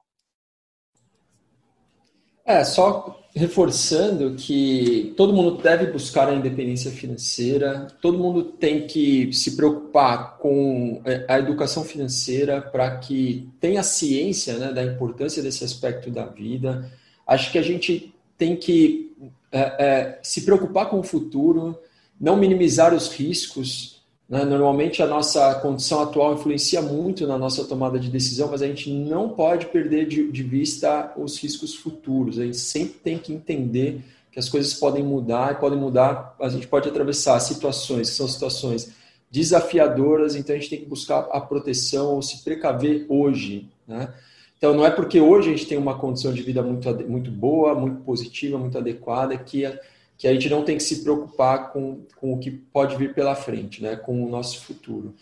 É, 2.46 2.66
só 2.66 3.18
reforçando 3.34 4.36
que 4.36 5.14
todo 5.16 5.32
mundo 5.32 5.62
deve 5.64 5.86
buscar 5.86 6.28
a 6.28 6.34
independência 6.34 6.92
financeira, 6.92 7.88
todo 8.02 8.20
mundo 8.20 8.44
tem 8.44 8.88
que 8.88 9.32
se 9.32 9.56
preocupar 9.56 10.38
com 10.38 11.02
é, 11.06 11.26
a 11.26 11.40
educação 11.40 11.86
financeira 11.86 12.62
para 12.62 12.98
que 12.98 13.50
tenha 13.62 13.84
ciência 13.84 14.58
né, 14.58 14.74
da 14.74 14.84
importância 14.84 15.42
desse 15.42 15.64
aspecto 15.64 16.12
da 16.12 16.26
vida. 16.26 16.92
Acho 17.26 17.54
que 17.54 17.58
a 17.58 17.64
gente 17.64 18.14
tem 18.38 18.58
que 18.58 19.16
é, 19.50 19.60
é, 19.60 20.20
se 20.22 20.42
preocupar 20.42 20.90
com 20.90 21.00
o 21.00 21.04
futuro, 21.04 21.80
não 22.20 22.36
minimizar 22.36 22.94
os 22.94 23.10
riscos. 23.10 24.02
Né? 24.28 24.44
Normalmente 24.44 25.02
a 25.04 25.08
nossa 25.08 25.56
condição 25.56 26.02
atual 26.02 26.34
influencia 26.34 26.82
muito 26.82 27.28
na 27.28 27.38
nossa 27.38 27.66
tomada 27.66 28.00
de 28.00 28.10
decisão, 28.10 28.50
mas 28.50 28.62
a 28.62 28.68
gente 28.68 28.92
não 28.92 29.30
pode 29.30 29.68
perder 29.68 30.08
de, 30.08 30.32
de 30.32 30.44
vista 30.44 31.14
os 31.18 31.38
riscos 31.38 31.76
futuros. 31.76 32.40
A 32.40 32.46
gente 32.46 32.58
sempre 32.58 33.00
tem 33.00 33.18
que 33.18 33.34
entender 33.34 34.02
que 34.32 34.40
as 34.40 34.50
coisas 34.50 34.74
podem 34.74 35.04
mudar 35.04 35.54
e 35.54 35.56
podem 35.56 35.80
mudar. 35.80 36.36
A 36.40 36.50
gente 36.50 36.68
pode 36.68 36.90
atravessar 36.90 37.40
situações 37.40 38.10
que 38.10 38.16
são 38.16 38.28
situações 38.28 38.92
desafiadoras, 39.32 40.36
então 40.36 40.56
a 40.56 40.60
gente 40.60 40.70
tem 40.70 40.80
que 40.80 40.86
buscar 40.86 41.28
a 41.32 41.42
proteção 41.42 42.14
ou 42.14 42.22
se 42.22 42.44
precaver 42.44 43.06
hoje. 43.10 43.70
Né? 43.88 44.14
Então, 44.58 44.74
não 44.74 44.86
é 44.86 44.90
porque 44.90 45.20
hoje 45.20 45.50
a 45.50 45.52
gente 45.52 45.68
tem 45.68 45.78
uma 45.78 45.98
condição 45.98 46.34
de 46.34 46.42
vida 46.42 46.64
muito, 46.64 46.90
muito 47.08 47.30
boa, 47.30 47.76
muito 47.76 48.02
positiva, 48.02 48.58
muito 48.58 48.78
adequada, 48.78 49.38
que 49.38 49.66
que 50.18 50.28
a 50.28 50.34
gente 50.34 50.50
não 50.50 50.64
tem 50.64 50.78
que 50.78 50.84
se 50.84 51.04
preocupar 51.04 51.72
com, 51.72 52.06
com 52.16 52.34
o 52.34 52.40
que 52.40 52.52
pode 52.52 52.96
vir 52.96 53.14
pela 53.14 53.36
frente, 53.36 53.82
né, 53.82 53.96
com 53.96 54.24
o 54.24 54.30
nosso 54.30 54.62
futuro. 54.62 55.14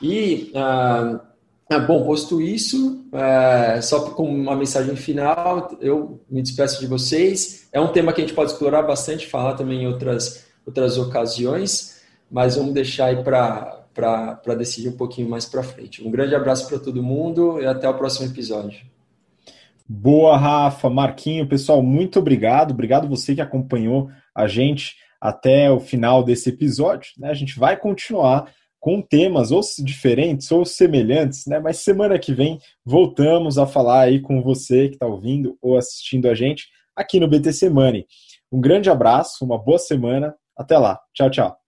E, 0.00 0.52
ah, 0.54 1.20
ah, 1.68 1.80
bom, 1.80 2.04
posto 2.04 2.40
isso, 2.40 3.04
é, 3.12 3.80
só 3.80 4.10
com 4.10 4.28
uma 4.28 4.54
mensagem 4.54 4.94
final, 4.94 5.76
eu 5.80 6.20
me 6.30 6.40
despeço 6.40 6.80
de 6.80 6.86
vocês. 6.86 7.68
É 7.72 7.80
um 7.80 7.88
tema 7.88 8.12
que 8.12 8.20
a 8.20 8.24
gente 8.24 8.36
pode 8.36 8.52
explorar 8.52 8.82
bastante, 8.82 9.26
falar 9.26 9.54
também 9.54 9.82
em 9.82 9.86
outras, 9.88 10.46
outras 10.64 10.96
ocasiões, 10.96 12.02
mas 12.30 12.54
vamos 12.54 12.72
deixar 12.72 13.06
aí 13.06 13.22
para 13.22 14.54
decidir 14.56 14.90
um 14.90 14.96
pouquinho 14.96 15.28
mais 15.28 15.44
para 15.44 15.64
frente. 15.64 16.06
Um 16.06 16.10
grande 16.10 16.36
abraço 16.36 16.68
para 16.68 16.78
todo 16.78 17.02
mundo 17.02 17.60
e 17.60 17.66
até 17.66 17.88
o 17.88 17.94
próximo 17.94 18.28
episódio. 18.28 18.86
Boa, 19.88 20.36
Rafa, 20.36 20.88
Marquinho, 20.88 21.48
pessoal, 21.48 21.82
muito 21.82 22.20
obrigado. 22.20 22.72
Obrigado 22.72 23.08
você 23.08 23.34
que 23.34 23.40
acompanhou 23.40 24.08
a 24.36 24.46
gente 24.46 24.94
até 25.20 25.70
o 25.70 25.80
final 25.80 26.22
desse 26.22 26.50
episódio. 26.50 27.10
Né? 27.18 27.30
A 27.30 27.34
gente 27.34 27.58
vai 27.58 27.76
continuar 27.76 28.52
com 28.78 29.02
temas 29.02 29.50
ou 29.50 29.60
diferentes 29.82 30.52
ou 30.52 30.64
semelhantes, 30.64 31.46
né? 31.46 31.58
Mas 31.58 31.78
semana 31.78 32.18
que 32.18 32.32
vem 32.32 32.60
voltamos 32.84 33.58
a 33.58 33.66
falar 33.66 34.02
aí 34.02 34.20
com 34.20 34.40
você 34.40 34.88
que 34.88 34.94
está 34.94 35.06
ouvindo 35.06 35.58
ou 35.60 35.76
assistindo 35.76 36.28
a 36.28 36.34
gente 36.34 36.68
aqui 36.94 37.18
no 37.18 37.26
BTC 37.26 37.68
Money. 37.68 38.06
Um 38.52 38.60
grande 38.60 38.88
abraço, 38.88 39.44
uma 39.44 39.58
boa 39.58 39.78
semana, 39.78 40.36
até 40.56 40.78
lá. 40.78 41.00
Tchau, 41.12 41.30
tchau. 41.30 41.65